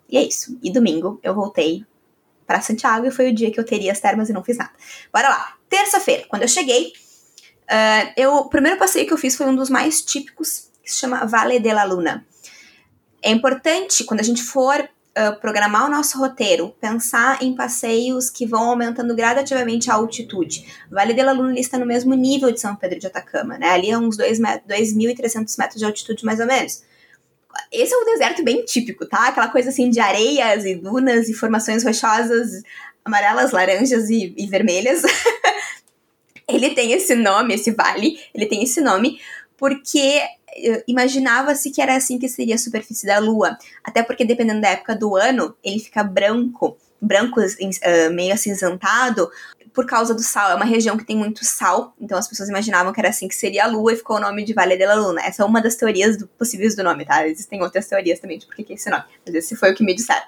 e 0.08 0.16
é 0.18 0.22
isso. 0.22 0.58
E 0.62 0.70
domingo 0.70 1.18
eu 1.22 1.34
voltei 1.34 1.84
para 2.46 2.60
Santiago 2.60 3.06
e 3.06 3.10
foi 3.10 3.30
o 3.30 3.34
dia 3.34 3.50
que 3.50 3.58
eu 3.58 3.64
teria 3.64 3.92
as 3.92 4.00
termas 4.00 4.28
e 4.28 4.32
não 4.32 4.44
fiz 4.44 4.58
nada. 4.58 4.72
Bora 5.12 5.28
lá. 5.28 5.56
Terça-feira, 5.68 6.24
quando 6.28 6.42
eu 6.42 6.48
cheguei, 6.48 6.92
uh, 7.62 8.12
eu, 8.16 8.34
o 8.34 8.48
primeiro 8.48 8.78
passeio 8.78 9.06
que 9.06 9.12
eu 9.12 9.16
fiz 9.16 9.34
foi 9.34 9.46
um 9.46 9.56
dos 9.56 9.70
mais 9.70 10.02
típicos, 10.02 10.70
que 10.82 10.92
se 10.92 10.98
chama 10.98 11.24
Vale 11.24 11.58
de 11.58 11.72
la 11.72 11.84
Luna. 11.84 12.26
É 13.22 13.30
importante, 13.30 14.04
quando 14.04 14.20
a 14.20 14.24
gente 14.24 14.42
for 14.42 14.86
uh, 15.16 15.38
programar 15.40 15.86
o 15.86 15.90
nosso 15.90 16.18
roteiro, 16.18 16.74
pensar 16.80 17.42
em 17.42 17.54
passeios 17.54 18.30
que 18.30 18.46
vão 18.46 18.70
aumentando 18.70 19.14
gradativamente 19.14 19.90
a 19.90 19.94
altitude. 19.94 20.66
Vale 20.90 21.14
de 21.14 21.22
la 21.22 21.32
Luna 21.32 21.58
está 21.58 21.78
no 21.78 21.86
mesmo 21.86 22.14
nível 22.14 22.50
de 22.50 22.60
São 22.60 22.74
Pedro 22.74 22.98
de 22.98 23.06
Atacama, 23.06 23.58
né? 23.58 23.70
Ali 23.70 23.90
é 23.90 23.98
uns 23.98 24.16
2.300 24.16 25.58
metros 25.58 25.78
de 25.78 25.84
altitude, 25.84 26.24
mais 26.24 26.40
ou 26.40 26.46
menos. 26.46 26.82
Esse 27.70 27.92
é 27.92 27.96
um 27.96 28.04
deserto 28.04 28.42
bem 28.42 28.64
típico, 28.64 29.06
tá? 29.06 29.28
Aquela 29.28 29.48
coisa 29.48 29.68
assim 29.68 29.90
de 29.90 30.00
areias 30.00 30.64
e 30.64 30.74
dunas 30.74 31.28
e 31.28 31.34
formações 31.34 31.84
rochosas 31.84 32.62
amarelas, 33.04 33.50
laranjas 33.50 34.08
e, 34.08 34.34
e 34.36 34.46
vermelhas. 34.46 35.02
ele 36.48 36.70
tem 36.70 36.92
esse 36.92 37.14
nome, 37.14 37.54
esse 37.54 37.72
vale, 37.72 38.18
ele 38.34 38.46
tem 38.46 38.62
esse 38.62 38.80
nome 38.80 39.20
porque 39.56 40.20
imaginava-se 40.86 41.70
que 41.70 41.80
era 41.80 41.96
assim 41.96 42.18
que 42.18 42.28
seria 42.28 42.54
a 42.54 42.58
superfície 42.58 43.06
da 43.06 43.18
Lua. 43.18 43.56
Até 43.82 44.02
porque, 44.02 44.24
dependendo 44.24 44.60
da 44.60 44.68
época 44.68 44.94
do 44.94 45.16
ano, 45.16 45.54
ele 45.62 45.78
fica 45.78 46.02
branco, 46.02 46.76
branco 47.00 47.40
uh, 47.40 48.12
meio 48.12 48.34
acinzentado, 48.34 49.30
por 49.72 49.86
causa 49.86 50.14
do 50.14 50.22
sal. 50.22 50.50
É 50.50 50.54
uma 50.54 50.64
região 50.64 50.96
que 50.96 51.04
tem 51.04 51.16
muito 51.16 51.44
sal, 51.44 51.94
então 52.00 52.18
as 52.18 52.28
pessoas 52.28 52.48
imaginavam 52.48 52.92
que 52.92 53.00
era 53.00 53.08
assim 53.08 53.26
que 53.26 53.34
seria 53.34 53.64
a 53.64 53.66
Lua 53.66 53.92
e 53.92 53.96
ficou 53.96 54.16
o 54.16 54.20
nome 54.20 54.44
de 54.44 54.52
Vale 54.52 54.76
de 54.76 54.86
la 54.86 54.94
Luna. 54.94 55.22
Essa 55.22 55.42
é 55.42 55.46
uma 55.46 55.60
das 55.60 55.76
teorias 55.76 56.16
do, 56.16 56.26
possíveis 56.28 56.76
do 56.76 56.82
nome, 56.82 57.04
tá? 57.04 57.26
Existem 57.26 57.62
outras 57.62 57.86
teorias 57.86 58.20
também 58.20 58.38
de 58.38 58.46
por 58.46 58.54
que 58.54 58.72
é 58.72 58.74
esse 58.74 58.90
nome, 58.90 59.04
mas 59.24 59.34
esse 59.34 59.56
foi 59.56 59.72
o 59.72 59.74
que 59.74 59.84
me 59.84 59.94
disseram. 59.94 60.22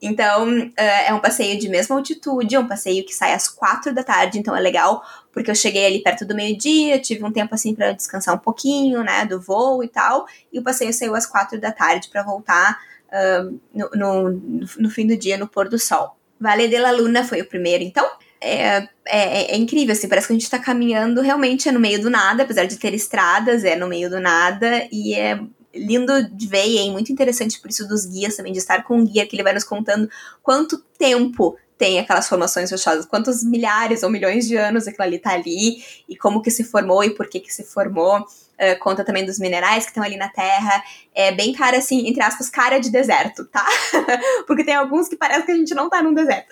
Então, 0.00 0.46
uh, 0.48 0.72
é 0.76 1.12
um 1.12 1.20
passeio 1.20 1.58
de 1.58 1.68
mesma 1.68 1.96
altitude, 1.96 2.54
é 2.54 2.60
um 2.60 2.68
passeio 2.68 3.04
que 3.04 3.14
sai 3.14 3.32
às 3.32 3.48
quatro 3.48 3.94
da 3.94 4.04
tarde, 4.04 4.38
então 4.38 4.54
é 4.54 4.60
legal, 4.60 5.02
porque 5.36 5.50
eu 5.50 5.54
cheguei 5.54 5.84
ali 5.84 6.02
perto 6.02 6.24
do 6.24 6.34
meio-dia, 6.34 6.98
tive 6.98 7.22
um 7.22 7.30
tempo 7.30 7.54
assim 7.54 7.74
para 7.74 7.92
descansar 7.92 8.34
um 8.34 8.38
pouquinho, 8.38 9.02
né, 9.02 9.26
do 9.26 9.38
voo 9.38 9.84
e 9.84 9.88
tal, 9.88 10.24
e 10.50 10.58
o 10.58 10.62
passeio 10.62 10.94
saiu 10.94 11.14
às 11.14 11.26
quatro 11.26 11.60
da 11.60 11.70
tarde 11.70 12.08
para 12.08 12.22
voltar 12.22 12.80
uh, 13.08 13.60
no, 13.74 13.90
no, 14.30 14.66
no, 14.78 14.88
fim 14.88 15.06
do 15.06 15.14
dia, 15.14 15.36
no 15.36 15.46
pôr 15.46 15.68
do 15.68 15.78
sol. 15.78 16.16
Vale 16.40 16.68
de 16.68 16.78
la 16.78 16.90
Luna 16.90 17.22
foi 17.22 17.42
o 17.42 17.44
primeiro, 17.46 17.84
então. 17.84 18.08
É, 18.40 18.88
é, 19.04 19.52
é, 19.52 19.56
incrível, 19.58 19.92
assim, 19.92 20.08
parece 20.08 20.26
que 20.26 20.32
a 20.32 20.38
gente 20.38 20.48
tá 20.48 20.58
caminhando 20.58 21.20
realmente 21.20 21.68
é 21.68 21.72
no 21.72 21.80
meio 21.80 22.00
do 22.00 22.08
nada, 22.08 22.42
apesar 22.42 22.64
de 22.64 22.78
ter 22.78 22.94
estradas, 22.94 23.62
é 23.62 23.76
no 23.76 23.86
meio 23.86 24.08
do 24.08 24.18
nada, 24.18 24.88
e 24.90 25.12
é 25.12 25.38
lindo 25.74 26.30
de 26.30 26.46
ver 26.46 26.66
e 26.66 26.78
é 26.78 26.90
muito 26.90 27.12
interessante 27.12 27.60
por 27.60 27.68
isso 27.68 27.86
dos 27.86 28.06
guias 28.06 28.36
também, 28.36 28.54
de 28.54 28.58
estar 28.58 28.84
com 28.84 28.96
um 28.96 29.04
guia 29.04 29.26
que 29.26 29.36
ele 29.36 29.42
vai 29.42 29.52
nos 29.52 29.64
contando 29.64 30.08
quanto 30.42 30.78
tempo 30.98 31.58
tem 31.78 31.98
aquelas 31.98 32.28
formações 32.28 32.70
rochosas, 32.70 33.04
quantos 33.04 33.44
milhares 33.44 34.02
ou 34.02 34.10
milhões 34.10 34.46
de 34.46 34.56
anos 34.56 34.88
aquilo 34.88 35.04
ali 35.04 35.18
tá 35.18 35.32
ali, 35.32 35.82
e 36.08 36.16
como 36.16 36.40
que 36.40 36.50
se 36.50 36.64
formou 36.64 37.04
e 37.04 37.10
por 37.10 37.28
que 37.28 37.40
que 37.40 37.52
se 37.52 37.64
formou. 37.64 38.20
Uh, 38.20 38.78
conta 38.80 39.04
também 39.04 39.26
dos 39.26 39.38
minerais 39.38 39.84
que 39.84 39.90
estão 39.90 40.02
ali 40.02 40.16
na 40.16 40.30
Terra. 40.30 40.82
É 41.14 41.32
bem 41.32 41.52
cara, 41.52 41.76
assim, 41.76 42.08
entre 42.08 42.22
aspas, 42.22 42.48
cara 42.48 42.78
de 42.78 42.90
deserto, 42.90 43.44
tá? 43.44 43.66
Porque 44.46 44.64
tem 44.64 44.74
alguns 44.74 45.08
que 45.08 45.16
parece 45.16 45.44
que 45.44 45.52
a 45.52 45.56
gente 45.56 45.74
não 45.74 45.90
tá 45.90 46.02
num 46.02 46.14
deserto. 46.14 46.48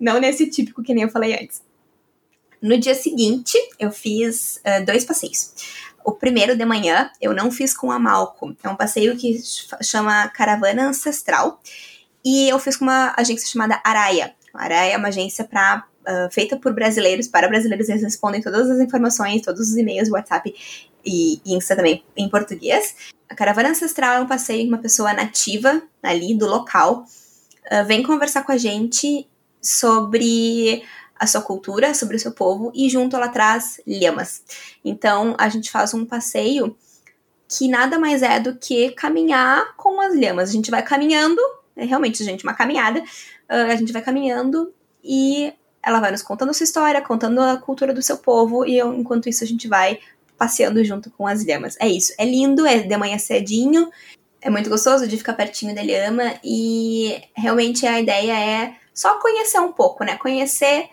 Não 0.00 0.18
nesse 0.18 0.48
típico 0.48 0.82
que 0.82 0.94
nem 0.94 1.04
eu 1.04 1.10
falei 1.10 1.34
antes. 1.34 1.62
No 2.60 2.78
dia 2.78 2.94
seguinte, 2.94 3.58
eu 3.78 3.90
fiz 3.90 4.60
uh, 4.64 4.84
dois 4.86 5.04
passeios. 5.04 5.52
O 6.04 6.12
primeiro 6.12 6.56
de 6.56 6.64
manhã 6.64 7.10
eu 7.20 7.34
não 7.34 7.50
fiz 7.50 7.74
com 7.76 7.92
a 7.92 7.98
Malco. 7.98 8.56
É 8.62 8.68
um 8.68 8.76
passeio 8.76 9.16
que 9.16 9.38
chama 9.82 10.28
Caravana 10.28 10.88
Ancestral. 10.88 11.60
E 12.24 12.48
eu 12.48 12.58
fiz 12.58 12.76
com 12.76 12.84
uma 12.84 13.14
agência 13.16 13.48
chamada 13.48 13.80
Araia. 13.84 14.34
A 14.54 14.84
é 14.84 14.96
uma 14.96 15.08
agência 15.08 15.44
pra, 15.44 15.84
uh, 16.02 16.32
feita 16.32 16.56
por 16.56 16.72
brasileiros, 16.74 17.28
para 17.28 17.48
brasileiros. 17.48 17.88
Eles 17.88 18.02
respondem 18.02 18.40
todas 18.40 18.70
as 18.70 18.80
informações, 18.80 19.42
todos 19.42 19.70
os 19.70 19.76
e-mails, 19.76 20.10
WhatsApp 20.10 20.54
e, 21.04 21.40
e 21.44 21.54
Insta 21.56 21.76
também 21.76 22.04
em 22.16 22.28
português. 22.28 22.94
A 23.28 23.34
Caravana 23.34 23.70
Ancestral 23.70 24.16
é 24.16 24.20
um 24.20 24.26
passeio 24.26 24.62
que 24.62 24.68
uma 24.68 24.78
pessoa 24.78 25.12
nativa 25.12 25.82
ali 26.02 26.34
do 26.34 26.46
local 26.46 27.04
uh, 27.70 27.86
vem 27.86 28.02
conversar 28.02 28.42
com 28.44 28.52
a 28.52 28.58
gente 28.58 29.26
sobre 29.60 30.82
a 31.18 31.26
sua 31.26 31.40
cultura, 31.40 31.94
sobre 31.94 32.16
o 32.16 32.18
seu 32.18 32.32
povo, 32.32 32.72
e 32.74 32.88
junto 32.88 33.14
ela 33.14 33.28
traz 33.28 33.80
lhamas. 33.86 34.42
Então 34.84 35.36
a 35.38 35.48
gente 35.48 35.70
faz 35.70 35.94
um 35.94 36.04
passeio 36.04 36.76
que 37.48 37.68
nada 37.68 37.98
mais 37.98 38.22
é 38.22 38.40
do 38.40 38.56
que 38.56 38.90
caminhar 38.90 39.76
com 39.76 40.00
as 40.00 40.14
lhamas. 40.14 40.48
A 40.48 40.52
gente 40.52 40.70
vai 40.70 40.82
caminhando, 40.82 41.40
é 41.76 41.84
realmente, 41.84 42.24
gente, 42.24 42.42
uma 42.42 42.54
caminhada, 42.54 43.02
a 43.52 43.76
gente 43.76 43.92
vai 43.92 44.02
caminhando 44.02 44.72
e 45.04 45.52
ela 45.82 46.00
vai 46.00 46.10
nos 46.10 46.22
contando 46.22 46.50
a 46.50 46.52
sua 46.54 46.64
história, 46.64 47.00
contando 47.02 47.40
a 47.40 47.56
cultura 47.56 47.92
do 47.92 48.00
seu 48.00 48.16
povo, 48.16 48.64
e 48.64 48.78
eu, 48.78 48.94
enquanto 48.94 49.28
isso 49.28 49.42
a 49.42 49.46
gente 49.46 49.66
vai 49.68 49.98
passeando 50.38 50.82
junto 50.84 51.10
com 51.10 51.26
as 51.26 51.44
lhamas. 51.44 51.76
É 51.80 51.88
isso, 51.88 52.14
é 52.18 52.24
lindo, 52.24 52.66
é 52.66 52.78
de 52.78 52.96
manhã 52.96 53.18
cedinho, 53.18 53.90
é 54.40 54.48
muito 54.48 54.70
gostoso 54.70 55.06
de 55.06 55.16
ficar 55.16 55.34
pertinho 55.34 55.74
da 55.74 55.82
lhama, 55.82 56.34
e 56.42 57.20
realmente 57.34 57.86
a 57.86 58.00
ideia 58.00 58.32
é 58.32 58.76
só 58.94 59.18
conhecer 59.20 59.60
um 59.60 59.72
pouco, 59.72 60.04
né? 60.04 60.16
Conhecer 60.16 60.88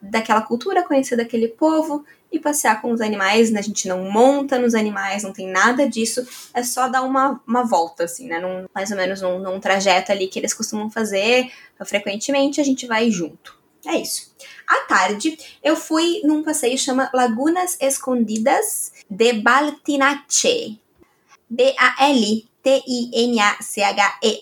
daquela 0.00 0.42
cultura, 0.42 0.82
conhecer 0.82 1.16
daquele 1.16 1.48
povo 1.48 2.04
e 2.34 2.40
passear 2.40 2.82
com 2.82 2.90
os 2.92 3.00
animais, 3.00 3.50
né? 3.50 3.60
A 3.60 3.62
gente 3.62 3.86
não 3.86 4.10
monta 4.10 4.58
nos 4.58 4.74
animais, 4.74 5.22
não 5.22 5.32
tem 5.32 5.48
nada 5.48 5.88
disso, 5.88 6.26
é 6.52 6.62
só 6.62 6.88
dar 6.88 7.02
uma, 7.02 7.40
uma 7.46 7.64
volta, 7.64 8.04
assim, 8.04 8.26
né? 8.26 8.40
Num, 8.40 8.66
mais 8.74 8.90
ou 8.90 8.96
menos 8.96 9.20
num, 9.22 9.38
num 9.38 9.60
trajeto 9.60 10.10
ali 10.10 10.26
que 10.26 10.38
eles 10.38 10.52
costumam 10.52 10.90
fazer 10.90 11.50
frequentemente, 11.84 12.60
a 12.60 12.64
gente 12.64 12.86
vai 12.86 13.10
junto. 13.10 13.56
É 13.86 13.96
isso. 13.96 14.34
À 14.66 14.80
tarde, 14.86 15.38
eu 15.62 15.76
fui 15.76 16.22
num 16.24 16.42
passeio 16.42 16.78
chama 16.78 17.10
Lagunas 17.12 17.76
Escondidas 17.80 18.92
de 19.08 19.34
Baltinache. 19.34 20.80
B-A-L-T-I-N-A-C-H-E, 21.48 22.40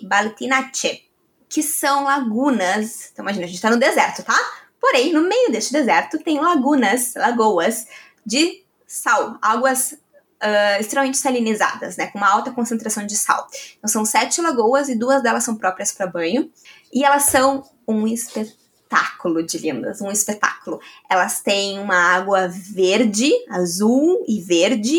Baltinache. 0.02 1.02
Que 1.48 1.62
são 1.62 2.05
lagunas. 2.05 3.11
Então, 3.12 3.24
imagina, 3.24 3.44
a 3.44 3.48
gente 3.48 3.61
tá 3.61 3.68
no 3.68 3.76
deserto, 3.76 4.22
tá? 4.22 4.62
Porém, 4.83 5.12
no 5.12 5.23
meio 5.23 5.53
deste 5.53 5.73
deserto 5.73 6.18
tem 6.18 6.40
lagunas, 6.40 7.14
lagoas 7.14 7.87
de 8.27 8.64
sal, 8.85 9.38
águas 9.40 9.92
uh, 9.92 10.81
extremamente 10.81 11.18
salinizadas, 11.18 11.97
né, 11.97 12.09
com 12.09 12.18
uma 12.18 12.29
alta 12.29 12.51
concentração 12.51 13.07
de 13.07 13.16
sal. 13.16 13.47
Então 13.79 13.88
são 13.88 14.05
sete 14.05 14.40
lagoas 14.40 14.88
e 14.88 14.97
duas 14.97 15.23
delas 15.23 15.45
são 15.45 15.55
próprias 15.55 15.92
para 15.92 16.09
banho 16.09 16.51
e 16.92 17.05
elas 17.05 17.27
são 17.27 17.62
um 17.87 18.09
espetáculo 18.09 19.45
de 19.45 19.57
lindas, 19.59 20.01
um 20.01 20.11
espetáculo. 20.11 20.81
Elas 21.09 21.40
têm 21.40 21.79
uma 21.79 22.16
água 22.16 22.49
verde, 22.49 23.31
azul 23.51 24.25
e 24.27 24.40
verde, 24.40 24.99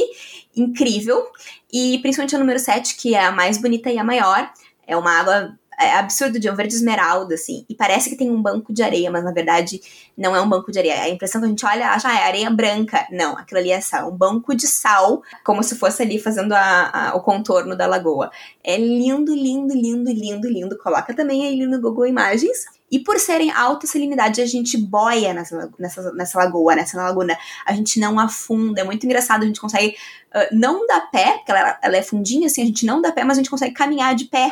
incrível, 0.55 1.27
e 1.71 1.99
principalmente 1.99 2.37
a 2.37 2.39
número 2.39 2.57
7, 2.57 2.95
que 2.95 3.15
é 3.15 3.25
a 3.25 3.33
mais 3.33 3.57
bonita 3.57 3.91
e 3.91 3.99
a 3.99 4.03
maior, 4.03 4.49
é 4.87 4.95
uma 4.95 5.11
água 5.19 5.59
é 5.83 5.97
absurdo 5.97 6.39
de 6.39 6.49
um 6.49 6.55
verde 6.55 6.73
esmeralda, 6.73 7.35
assim. 7.35 7.65
E 7.69 7.75
parece 7.75 8.09
que 8.09 8.15
tem 8.15 8.29
um 8.29 8.41
banco 8.41 8.73
de 8.73 8.81
areia, 8.81 9.11
mas 9.11 9.23
na 9.23 9.31
verdade 9.31 9.81
não 10.17 10.35
é 10.35 10.41
um 10.41 10.49
banco 10.49 10.71
de 10.71 10.79
areia. 10.79 11.01
A 11.01 11.09
impressão 11.09 11.41
que 11.41 11.45
a 11.45 11.49
gente 11.49 11.65
olha, 11.65 11.89
acha, 11.89 12.07
ah, 12.07 12.19
é 12.19 12.23
areia 12.25 12.49
branca. 12.49 13.07
Não, 13.11 13.37
aquilo 13.37 13.59
ali 13.59 13.71
é 13.71 13.81
sal. 13.81 14.09
Um 14.09 14.17
banco 14.17 14.55
de 14.55 14.67
sal, 14.67 15.21
como 15.43 15.63
se 15.63 15.75
fosse 15.75 16.01
ali 16.01 16.19
fazendo 16.19 16.53
a, 16.53 17.09
a, 17.09 17.15
o 17.15 17.21
contorno 17.21 17.75
da 17.75 17.85
lagoa. 17.85 18.31
É 18.63 18.77
lindo, 18.77 19.33
lindo, 19.33 19.73
lindo, 19.73 20.11
lindo, 20.11 20.47
lindo. 20.47 20.77
Coloca 20.77 21.13
também 21.13 21.45
aí 21.45 21.65
no 21.65 21.81
Google 21.81 22.07
Imagens. 22.07 22.65
E 22.93 22.99
por 22.99 23.19
serem 23.19 23.49
alta 23.49 23.87
salinidade, 23.87 24.39
a 24.39 24.45
gente 24.45 24.77
boia 24.77 25.33
nessa, 25.33 25.71
nessa, 25.79 26.13
nessa 26.13 26.37
lagoa, 26.37 26.75
nessa 26.75 26.95
laguna. 26.95 27.35
A 27.65 27.73
gente 27.73 27.99
não 27.99 28.19
afunda. 28.19 28.81
É 28.81 28.83
muito 28.83 29.03
engraçado, 29.03 29.41
a 29.41 29.45
gente 29.47 29.59
consegue 29.59 29.95
uh, 30.29 30.55
não 30.55 30.85
dar 30.85 31.09
pé, 31.09 31.37
porque 31.37 31.51
ela, 31.51 31.79
ela 31.81 31.97
é 31.97 32.03
fundinha, 32.03 32.45
assim, 32.45 32.61
a 32.61 32.65
gente 32.65 32.85
não 32.85 33.01
dá 33.01 33.11
pé, 33.11 33.23
mas 33.23 33.37
a 33.37 33.41
gente 33.41 33.49
consegue 33.49 33.73
caminhar 33.73 34.13
de 34.13 34.25
pé 34.25 34.51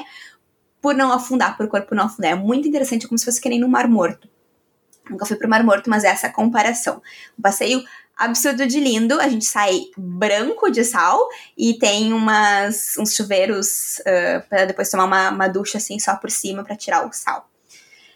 por 0.82 0.96
não 0.96 1.12
afundar, 1.12 1.56
por 1.56 1.65
o 1.65 1.70
corpo 1.70 1.94
não 1.94 2.06
afundar. 2.06 2.32
É 2.32 2.36
muito 2.36 2.67
interessante, 2.67 3.06
é 3.06 3.08
como 3.08 3.17
se 3.17 3.26
fosse 3.26 3.39
que 3.39 3.50
nem 3.50 3.60
no 3.60 3.67
Mar 3.67 3.88
Morto. 3.88 4.28
Nunca 5.10 5.26
fui 5.26 5.36
pro 5.36 5.50
Mar 5.50 5.63
Morto, 5.63 5.89
mas 5.89 6.04
é 6.04 6.08
essa 6.08 6.30
comparação. 6.30 7.02
Um 7.38 7.41
passeio 7.41 7.84
absurdo 8.17 8.65
de 8.65 8.80
lindo. 8.80 9.20
A 9.20 9.28
gente 9.28 9.46
sai 9.46 9.82
branco 9.98 10.70
de 10.70 10.84
sal 10.84 11.20
e 11.58 11.74
tem 11.76 12.13
umas, 12.13 12.98
uns 12.98 13.15
chuveiros 13.15 14.00
uh, 14.00 14.48
para 14.50 14.65
depois 14.65 14.89
tomar 14.89 15.06
uma, 15.06 15.30
uma 15.30 15.48
ducha 15.48 15.78
assim 15.78 16.00
só 16.00 16.15
por 16.15 16.32
cima 16.32 16.63
para 16.63 16.76
tirar 16.76 17.06
o 17.06 17.12
sal. 17.12 17.50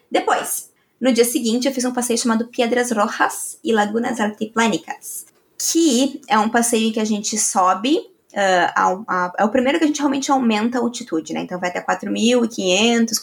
Depois, 0.09 0.69
No 0.99 1.11
dia 1.11 1.25
seguinte, 1.25 1.67
eu 1.67 1.73
fiz 1.73 1.83
um 1.83 1.93
passeio 1.93 2.17
chamado 2.17 2.47
Piedras 2.47 2.91
Rojas 2.91 3.59
e 3.63 3.73
Lagunas 3.73 4.19
Altiplânicas, 4.19 5.25
que 5.57 6.21
é 6.27 6.39
um 6.39 6.49
passeio 6.49 6.87
em 6.87 6.91
que 6.91 6.99
a 6.99 7.05
gente 7.05 7.37
sobe. 7.37 7.99
Uh, 8.35 8.69
ao, 8.75 9.05
a, 9.07 9.31
é 9.39 9.45
o 9.45 9.49
primeiro 9.49 9.77
que 9.77 9.85
a 9.85 9.87
gente 9.87 9.99
realmente 9.99 10.29
aumenta 10.29 10.77
a 10.77 10.81
altitude, 10.81 11.33
né? 11.33 11.39
Então 11.39 11.57
vai 11.57 11.69
até 11.69 11.81
4.500, 11.81 13.21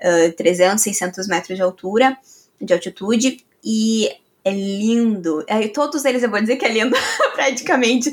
4.300, 0.00 0.78
600 0.78 1.28
metros 1.28 1.56
de 1.58 1.62
altura, 1.62 2.16
de 2.58 2.72
altitude. 2.72 3.44
E 3.62 4.08
é 4.48 4.50
lindo. 4.50 5.44
É, 5.46 5.68
todos 5.68 6.06
eles 6.06 6.22
eu 6.22 6.30
vou 6.30 6.40
dizer 6.40 6.56
que 6.56 6.64
é 6.64 6.72
lindo, 6.72 6.96
praticamente. 7.34 8.10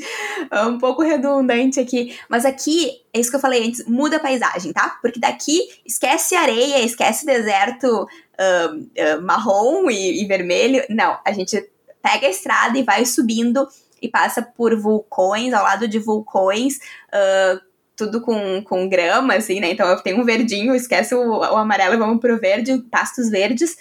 É 0.50 0.62
um 0.62 0.78
pouco 0.78 1.02
redundante 1.02 1.80
aqui. 1.80 2.14
Mas 2.28 2.44
aqui, 2.44 3.00
é 3.12 3.18
isso 3.18 3.30
que 3.30 3.36
eu 3.36 3.40
falei 3.40 3.66
antes, 3.66 3.86
muda 3.86 4.16
a 4.16 4.20
paisagem, 4.20 4.72
tá? 4.72 4.98
Porque 5.00 5.18
daqui 5.18 5.66
esquece 5.84 6.34
areia, 6.34 6.84
esquece 6.84 7.24
deserto 7.24 7.86
uh, 7.86 8.76
uh, 8.76 9.22
marrom 9.22 9.90
e, 9.90 10.22
e 10.22 10.26
vermelho. 10.26 10.84
Não, 10.90 11.18
a 11.24 11.32
gente 11.32 11.66
pega 12.02 12.26
a 12.26 12.30
estrada 12.30 12.78
e 12.78 12.82
vai 12.82 13.04
subindo 13.06 13.66
e 14.00 14.08
passa 14.08 14.42
por 14.42 14.78
vulcões, 14.78 15.52
ao 15.52 15.64
lado 15.64 15.88
de 15.88 15.98
vulcões. 15.98 16.76
Uh, 17.08 17.60
tudo 17.96 18.20
com, 18.20 18.62
com 18.62 18.86
grama, 18.88 19.34
assim, 19.36 19.58
né? 19.58 19.70
Então 19.70 19.88
eu 19.88 19.98
tenho 20.02 20.20
um 20.20 20.24
verdinho, 20.24 20.74
esquece 20.74 21.14
o, 21.14 21.38
o 21.38 21.56
amarelo, 21.56 21.96
vamos 21.96 22.20
pro 22.20 22.38
verde, 22.38 22.76
pastos 22.90 23.30
verdes 23.30 23.74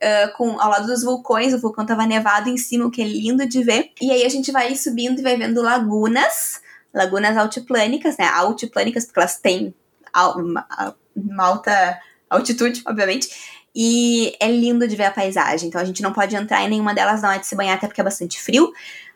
uh, 0.00 0.32
com, 0.36 0.60
ao 0.60 0.70
lado 0.70 0.86
dos 0.86 1.04
vulcões, 1.04 1.54
o 1.54 1.60
vulcão 1.60 1.84
tava 1.84 2.06
nevado 2.06 2.48
em 2.48 2.56
cima, 2.56 2.86
o 2.86 2.90
que 2.90 3.02
é 3.02 3.06
lindo 3.06 3.46
de 3.46 3.62
ver. 3.62 3.90
E 4.00 4.10
aí 4.10 4.24
a 4.24 4.28
gente 4.28 4.50
vai 4.50 4.74
subindo 4.74 5.20
e 5.20 5.22
vai 5.22 5.36
vendo 5.36 5.62
lagunas, 5.62 6.60
lagunas 6.92 7.36
altiplânicas, 7.36 8.16
né? 8.16 8.26
Altiplânicas, 8.26 9.04
porque 9.04 9.20
elas 9.20 9.38
têm 9.38 9.74
uma, 10.36 10.66
uma 11.14 11.44
alta 11.44 12.00
altitude, 12.28 12.82
obviamente. 12.86 13.58
E 13.74 14.34
é 14.40 14.50
lindo 14.50 14.88
de 14.88 14.96
ver 14.96 15.04
a 15.04 15.10
paisagem. 15.12 15.68
Então 15.68 15.80
a 15.80 15.84
gente 15.84 16.02
não 16.02 16.12
pode 16.12 16.34
entrar 16.34 16.64
em 16.64 16.68
nenhuma 16.68 16.94
delas, 16.94 17.22
não 17.22 17.30
é 17.30 17.38
de 17.38 17.46
se 17.46 17.54
banhar, 17.54 17.76
até 17.76 17.86
porque 17.86 18.00
é 18.00 18.04
bastante 18.04 18.40
frio. 18.40 18.72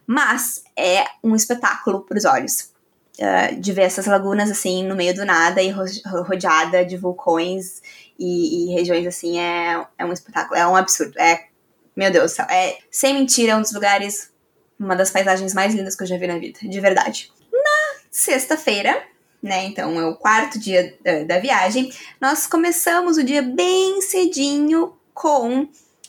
Mas 0.06 0.64
é 0.76 1.04
um 1.22 1.34
espetáculo 1.34 2.02
para 2.02 2.18
os 2.18 2.24
olhos. 2.24 2.72
Uh, 3.16 3.60
de 3.60 3.72
ver 3.72 3.82
essas 3.82 4.06
lagunas 4.06 4.50
assim 4.50 4.82
no 4.82 4.96
meio 4.96 5.14
do 5.14 5.24
nada 5.24 5.62
e 5.62 5.70
rodeada 5.70 6.84
de 6.84 6.96
vulcões 6.96 7.80
e, 8.18 8.72
e, 8.72 8.74
regiões 8.74 9.06
assim 9.06 9.38
é, 9.38 9.86
é 9.96 10.04
um 10.04 10.12
espetáculo, 10.12 10.58
é 10.58 10.66
um 10.66 10.74
absurdo. 10.74 11.16
É, 11.18 11.46
meu 11.94 12.10
Deus 12.10 12.32
do 12.32 12.34
céu, 12.34 12.46
é 12.48 12.78
sem 12.90 13.14
mentira, 13.14 13.52
é 13.52 13.56
um 13.56 13.62
dos 13.62 13.72
lugares, 13.72 14.32
uma 14.78 14.96
das 14.96 15.10
paisagens 15.10 15.54
mais 15.54 15.74
lindas 15.74 15.94
que 15.94 16.02
eu 16.02 16.06
já 16.08 16.18
vi 16.18 16.26
na 16.26 16.38
vida, 16.38 16.58
de 16.60 16.80
verdade. 16.80 17.32
Na 17.52 18.00
sexta-feira, 18.10 19.00
né, 19.40 19.64
então 19.66 19.98
é 20.00 20.06
o 20.06 20.16
quarto 20.16 20.58
dia 20.58 20.96
da, 21.04 21.22
da 21.22 21.38
viagem, 21.38 21.92
nós 22.20 22.46
começamos 22.46 23.16
o 23.16 23.22
dia 23.22 23.42
bem 23.42 24.00
cedinho 24.00 24.96
com 25.12 25.68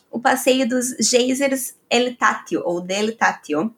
o 0.10 0.20
passeio 0.20 0.68
dos 0.68 0.96
geysers 1.00 1.76
El 1.90 2.16
Tatio, 2.16 2.62
ou 2.66 2.82
Del 2.82 3.16
Tatio, 3.16 3.74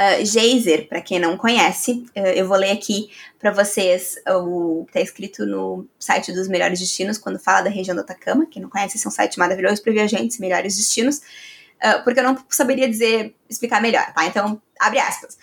Uh, 0.00 0.24
geyser, 0.24 0.88
para 0.88 1.02
quem 1.02 1.18
não 1.18 1.36
conhece, 1.36 2.06
uh, 2.16 2.20
eu 2.34 2.48
vou 2.48 2.56
ler 2.56 2.70
aqui 2.70 3.10
para 3.38 3.50
vocês 3.50 4.16
o 4.26 4.84
que 4.84 4.92
está 4.92 5.00
escrito 5.02 5.44
no 5.44 5.86
site 5.98 6.32
dos 6.32 6.48
melhores 6.48 6.80
destinos, 6.80 7.18
quando 7.18 7.38
fala 7.38 7.60
da 7.60 7.68
região 7.68 7.94
do 7.94 8.00
Atacama. 8.00 8.46
Quem 8.46 8.62
não 8.62 8.70
conhece, 8.70 8.96
esse 8.96 9.06
é 9.06 9.08
um 9.08 9.12
site 9.12 9.38
maravilhoso 9.38 9.82
para 9.82 9.92
viajantes, 9.92 10.38
melhores 10.38 10.74
destinos, 10.74 11.18
uh, 11.18 12.02
porque 12.02 12.18
eu 12.18 12.24
não 12.24 12.42
saberia 12.48 12.88
dizer, 12.88 13.34
explicar 13.46 13.82
melhor, 13.82 14.10
tá? 14.14 14.24
Então, 14.24 14.62
abre 14.80 15.00
aspas. 15.00 15.36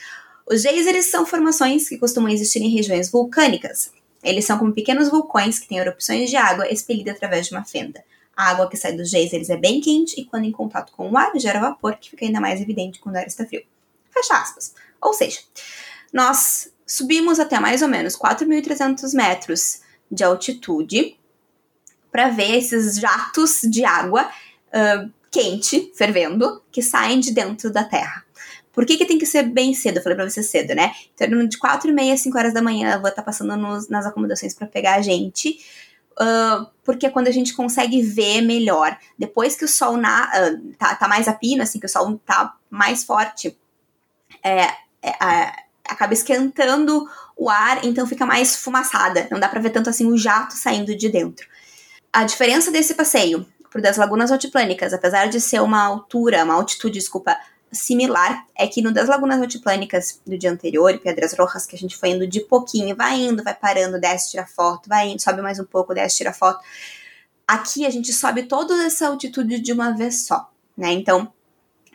Os 0.49 0.63
geysers 0.63 1.05
são 1.05 1.23
formações 1.23 1.87
que 1.87 1.99
costumam 1.99 2.31
existir 2.31 2.59
em 2.59 2.69
regiões 2.69 3.11
vulcânicas. 3.11 3.91
Eles 4.23 4.43
são 4.43 4.57
como 4.57 4.73
pequenos 4.73 5.07
vulcões 5.07 5.59
que 5.59 5.67
têm 5.67 5.77
erupções 5.77 6.31
de 6.31 6.35
água 6.35 6.67
expelida 6.67 7.11
através 7.11 7.45
de 7.45 7.53
uma 7.53 7.63
fenda. 7.63 8.03
A 8.35 8.49
água 8.49 8.67
que 8.67 8.75
sai 8.75 8.93
dos 8.93 9.11
geysers 9.11 9.51
é 9.51 9.57
bem 9.57 9.79
quente 9.79 10.19
e, 10.19 10.25
quando 10.25 10.45
em 10.45 10.51
contato 10.51 10.91
com 10.93 11.11
o 11.11 11.15
ar, 11.15 11.31
gera 11.35 11.59
vapor, 11.59 11.95
que 11.97 12.09
fica 12.09 12.25
ainda 12.25 12.41
mais 12.41 12.59
evidente 12.59 12.99
quando 12.99 13.17
o 13.17 13.19
ar 13.19 13.27
está 13.27 13.45
frio. 13.45 13.61
Fecha 14.17 14.33
aspas. 14.33 14.73
Ou 15.01 15.13
seja, 15.13 15.39
nós 16.11 16.71
subimos 16.85 17.39
até 17.39 17.59
mais 17.59 17.81
ou 17.81 17.87
menos 17.87 18.17
4.300 18.17 19.13
metros 19.13 19.81
de 20.11 20.23
altitude 20.23 21.17
para 22.11 22.29
ver 22.29 22.57
esses 22.57 22.97
jatos 22.97 23.61
de 23.63 23.85
água 23.85 24.27
uh, 24.69 25.11
quente, 25.29 25.91
fervendo, 25.95 26.63
que 26.71 26.81
saem 26.81 27.19
de 27.19 27.31
dentro 27.31 27.71
da 27.71 27.83
Terra. 27.83 28.25
Por 28.71 28.85
que, 28.85 28.95
que 28.95 29.05
tem 29.05 29.17
que 29.17 29.25
ser 29.25 29.43
bem 29.43 29.73
cedo? 29.73 29.97
Eu 29.97 30.03
falei 30.03 30.15
pra 30.15 30.29
você 30.29 30.41
cedo, 30.41 30.73
né? 30.73 30.93
Então, 31.13 31.45
de 31.45 31.57
4 31.57 31.89
e 31.89 31.93
meia, 31.93 32.15
5 32.15 32.37
horas 32.37 32.53
da 32.53 32.61
manhã, 32.61 32.93
eu 32.93 33.01
vou 33.01 33.09
estar 33.09 33.21
tá 33.21 33.25
passando 33.25 33.55
nos, 33.57 33.89
nas 33.89 34.05
acomodações 34.05 34.53
para 34.53 34.67
pegar 34.67 34.95
a 34.95 35.01
gente. 35.01 35.59
Uh, 36.13 36.65
porque 36.83 37.05
é 37.05 37.09
quando 37.09 37.27
a 37.27 37.31
gente 37.31 37.55
consegue 37.55 38.01
ver 38.01 38.41
melhor. 38.41 38.97
Depois 39.17 39.55
que 39.55 39.65
o 39.65 39.67
sol 39.67 39.97
na, 39.97 40.25
uh, 40.25 40.73
tá, 40.77 40.95
tá 40.95 41.07
mais 41.07 41.27
a 41.27 41.33
pino, 41.33 41.61
assim, 41.61 41.79
que 41.79 41.85
o 41.85 41.89
sol 41.89 42.19
tá 42.25 42.55
mais 42.69 43.03
forte, 43.03 43.57
é, 44.43 44.63
é, 45.01 45.51
acaba 45.87 46.13
esquentando 46.13 47.07
o 47.35 47.49
ar, 47.49 47.83
então 47.85 48.07
fica 48.07 48.25
mais 48.25 48.55
fumaçada. 48.55 49.27
Não 49.31 49.39
dá 49.39 49.47
para 49.47 49.61
ver 49.61 49.69
tanto 49.69 49.89
assim 49.89 50.05
o 50.05 50.17
jato 50.17 50.53
saindo 50.53 50.95
de 50.95 51.09
dentro. 51.09 51.47
A 52.11 52.23
diferença 52.23 52.71
desse 52.71 52.95
passeio 52.95 53.45
pro 53.69 53.81
das 53.81 53.97
Lagunas 53.97 54.31
Altiplânicas, 54.31 54.93
apesar 54.93 55.27
de 55.27 55.39
ser 55.39 55.61
uma 55.61 55.83
altura, 55.83 56.43
uma 56.43 56.55
altitude, 56.55 56.99
desculpa, 56.99 57.37
similar, 57.71 58.45
é 58.57 58.65
que 58.67 58.81
no 58.81 58.91
das 58.91 59.09
Lagunas 59.09 59.41
Altiplânicas 59.41 60.21
do 60.25 60.37
dia 60.37 60.51
anterior, 60.51 60.97
Pedras 60.99 61.33
Rojas, 61.37 61.65
que 61.65 61.75
a 61.75 61.79
gente 61.79 61.97
foi 61.97 62.09
indo 62.09 62.25
de 62.25 62.39
pouquinho, 62.39 62.95
vai 62.95 63.19
indo, 63.19 63.43
vai 63.43 63.53
parando, 63.53 63.99
desce, 63.99 64.31
tira 64.31 64.47
foto, 64.47 64.87
vai 64.87 65.09
indo, 65.09 65.21
sobe 65.21 65.41
mais 65.41 65.59
um 65.59 65.65
pouco, 65.65 65.93
desce, 65.93 66.17
tira 66.17 66.33
foto. 66.33 66.63
Aqui 67.47 67.85
a 67.85 67.89
gente 67.89 68.11
sobe 68.13 68.43
toda 68.43 68.85
essa 68.85 69.07
altitude 69.07 69.59
de 69.59 69.73
uma 69.73 69.91
vez 69.91 70.25
só, 70.25 70.49
né? 70.75 70.91
Então, 70.91 71.31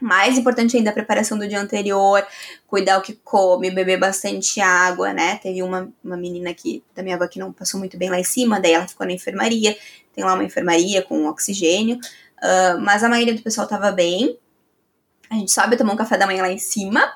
mais 0.02 0.36
importante 0.36 0.76
ainda 0.76 0.90
a 0.90 0.92
preparação 0.92 1.38
do 1.38 1.46
dia 1.46 1.60
anterior, 1.60 2.26
cuidar 2.66 2.98
o 2.98 3.02
que 3.02 3.12
come, 3.12 3.70
beber 3.70 3.98
bastante 3.98 4.60
água, 4.60 5.12
né? 5.12 5.36
Teve 5.36 5.62
uma, 5.62 5.88
uma 6.02 6.16
menina 6.16 6.50
aqui 6.50 6.82
da 6.94 7.02
minha 7.02 7.14
avó 7.14 7.28
que 7.28 7.38
não 7.38 7.52
passou 7.52 7.78
muito 7.78 7.96
bem 7.96 8.10
lá 8.10 8.18
em 8.18 8.24
cima, 8.24 8.60
daí 8.60 8.72
ela 8.72 8.88
ficou 8.88 9.06
na 9.06 9.12
enfermaria. 9.12 9.76
Tem 10.12 10.24
lá 10.24 10.34
uma 10.34 10.44
enfermaria 10.44 11.02
com 11.02 11.26
oxigênio, 11.26 11.96
uh, 11.96 12.80
mas 12.80 13.04
a 13.04 13.08
maioria 13.08 13.34
do 13.34 13.42
pessoal 13.42 13.66
tava 13.66 13.92
bem. 13.92 14.36
A 15.30 15.36
gente 15.36 15.52
sobe 15.52 15.76
tomar 15.76 15.92
um 15.94 15.96
café 15.96 16.18
da 16.18 16.26
manhã 16.26 16.42
lá 16.42 16.50
em 16.50 16.58
cima 16.58 17.10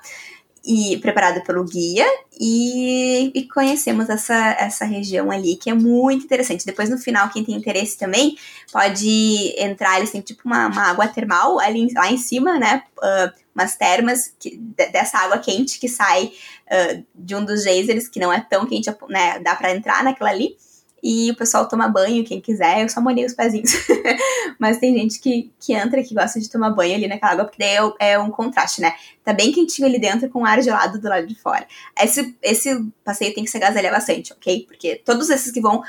e 0.66 0.96
preparado 0.96 1.42
pelo 1.44 1.64
guia 1.64 2.05
e, 2.38 3.31
e, 3.33 3.48
conhecemos 3.48 4.09
essa, 4.09 4.35
essa 4.59 4.85
região 4.85 5.31
ali 5.31 5.55
que 5.55 5.70
é 5.70 5.74
muito 5.74 6.24
interessante. 6.24 6.66
Depois 6.66 6.90
no 6.90 6.98
final, 6.98 7.31
quem 7.31 7.44
tem 7.44 7.55
interesse 7.55 7.96
também 7.96 8.37
pode 8.72 9.55
entrar, 9.57 9.96
eles 9.96 10.11
têm 10.11 10.20
tipo 10.20 10.42
uma, 10.44 10.66
uma 10.66 10.90
água 10.90 11.07
termal 11.07 11.61
ali 11.61 11.92
lá 11.94 12.11
em 12.11 12.18
cima, 12.18 12.59
né? 12.59 12.83
Uh, 12.98 13.33
umas 13.55 13.76
termas 13.76 14.35
que, 14.40 14.57
dessa 14.92 15.18
água 15.18 15.38
quente 15.38 15.79
que 15.79 15.88
sai 15.88 16.33
uh, 16.66 17.07
de 17.14 17.37
um 17.37 17.44
dos 17.44 17.62
geysers, 17.62 18.09
que 18.09 18.18
não 18.18 18.33
é 18.33 18.40
tão 18.40 18.66
quente, 18.66 18.90
né? 19.09 19.38
Dá 19.38 19.55
para 19.55 19.70
entrar 19.70 20.02
naquela 20.02 20.31
ali 20.31 20.57
e 21.02 21.30
o 21.30 21.37
pessoal 21.37 21.68
toma 21.68 21.88
banho, 21.88 22.24
quem 22.24 22.40
quiser, 22.40 22.82
eu 22.82 22.88
só 22.88 23.00
molhei 23.00 23.24
os 23.24 23.35
pezinhos. 23.35 23.70
Mas 24.59 24.78
tem 24.78 24.96
gente 24.96 25.20
que, 25.20 25.52
que 25.61 25.72
entra 25.72 26.02
que 26.02 26.14
gosta 26.14 26.40
de 26.40 26.50
tomar 26.50 26.70
banho 26.70 26.94
ali 26.94 27.06
naquela 27.06 27.32
água, 27.32 27.44
porque 27.44 27.59
daí 27.59 27.76
é, 28.00 28.12
é, 28.12 28.18
um 28.18 28.30
contraste, 28.30 28.80
né? 28.80 28.94
Tá 29.22 29.32
bem 29.32 29.52
quentinho 29.52 29.87
ali 29.87 29.98
dentro 29.98 30.28
com 30.30 30.44
ar 30.44 30.62
gelado 30.62 30.98
do 30.98 31.09
lado 31.09 31.26
de 31.26 31.35
fora. 31.35 31.66
Esse, 32.02 32.35
esse 32.42 32.85
passeio 33.04 33.35
tem 33.35 33.44
que 33.44 33.50
se 33.50 33.56
agasalhar 33.56 33.92
bastante, 33.92 34.32
ok? 34.32 34.64
Porque 34.66 34.96
todos 35.04 35.28
esses 35.30 35.52
que 35.52 35.61
vão 35.61 35.82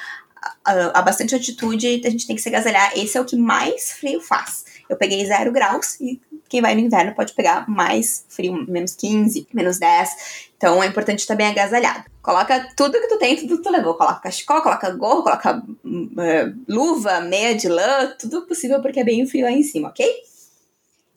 a, 0.64 1.00
a, 1.00 1.02
bastante 1.02 1.34
altitude, 1.34 2.02
a 2.06 2.10
gente 2.10 2.28
tem 2.28 2.36
que 2.36 2.42
se 2.42 2.50
agasalhar. 2.50 2.92
Esse 2.96 3.18
é 3.18 3.22
o 3.22 3.26
que 3.26 3.36
mais 3.36 3.94
frio 3.94 4.22
faz. 4.22 4.66
Eu 4.90 4.98
peguei 4.98 5.26
zero 5.26 5.52
graus 5.52 6.00
e 6.00 6.22
quem 6.50 6.62
vai 6.62 6.76
no 6.76 6.82
inverno 6.82 7.14
pode 7.14 7.34
pegar 7.34 7.68
mais 7.70 8.26
frio, 8.30 8.66
menos 8.68 8.96
15, 8.96 9.48
menos 9.54 9.78
10. 9.80 10.48
Então 10.58 10.82
é 10.82 10.88
importante 10.88 11.20
estar 11.20 11.36
bem 11.36 11.48
agasalhado. 11.48 12.06
Coloca 12.22 12.68
tudo 12.76 13.00
que 13.00 13.08
tu 13.08 13.18
tem, 13.18 13.36
tudo 13.36 13.58
que 13.58 13.64
tu 13.64 13.70
levou. 13.70 13.96
Coloca 13.96 14.20
cachecol, 14.20 14.62
coloca 14.62 14.90
gorro, 14.92 15.24
coloca 15.24 15.58
uh, 15.58 16.64
luva, 16.68 17.22
meia 17.22 17.56
de 17.56 17.68
lã, 17.68 18.14
tudo 18.20 18.46
possível 18.48 18.82
porque 18.82 19.00
é 19.00 19.04
bem 19.04 19.26
frio 19.28 19.46
aí 19.46 19.60
em 19.60 19.64
cima, 19.64 19.90
ok? 19.90 20.06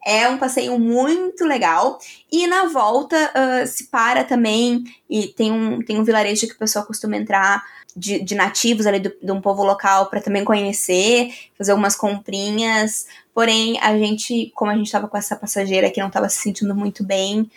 É 0.05 0.29
um 0.29 0.38
passeio 0.38 0.79
muito 0.79 1.45
legal. 1.45 1.99
E 2.31 2.47
na 2.47 2.66
volta 2.66 3.16
uh, 3.16 3.66
se 3.66 3.85
para 3.88 4.25
também 4.25 4.85
e 5.09 5.27
tem 5.27 5.53
um, 5.53 5.83
tem 5.83 5.99
um 5.99 6.05
vilarejo 6.05 6.47
que 6.47 6.55
o 6.55 6.59
pessoal 6.59 6.87
costuma 6.87 7.16
entrar 7.16 7.62
de, 7.97 8.23
de 8.23 8.35
nativos 8.35 8.87
ali 8.87 9.01
do, 9.01 9.12
de 9.23 9.33
um 9.33 9.40
povo 9.40 9.62
local 9.62 10.07
para 10.07 10.21
também 10.21 10.45
conhecer, 10.45 11.33
fazer 11.57 11.73
algumas 11.73 11.97
comprinhas. 11.97 13.07
Porém, 13.35 13.79
a 13.81 13.97
gente, 13.97 14.53
como 14.55 14.71
a 14.71 14.77
gente 14.77 14.87
estava 14.87 15.09
com 15.09 15.16
essa 15.16 15.37
passageira 15.37 15.90
que 15.90 16.01
não 16.01 16.09
estava 16.09 16.29
se 16.29 16.38
sentindo 16.38 16.75
muito 16.75 17.05
bem, 17.05 17.51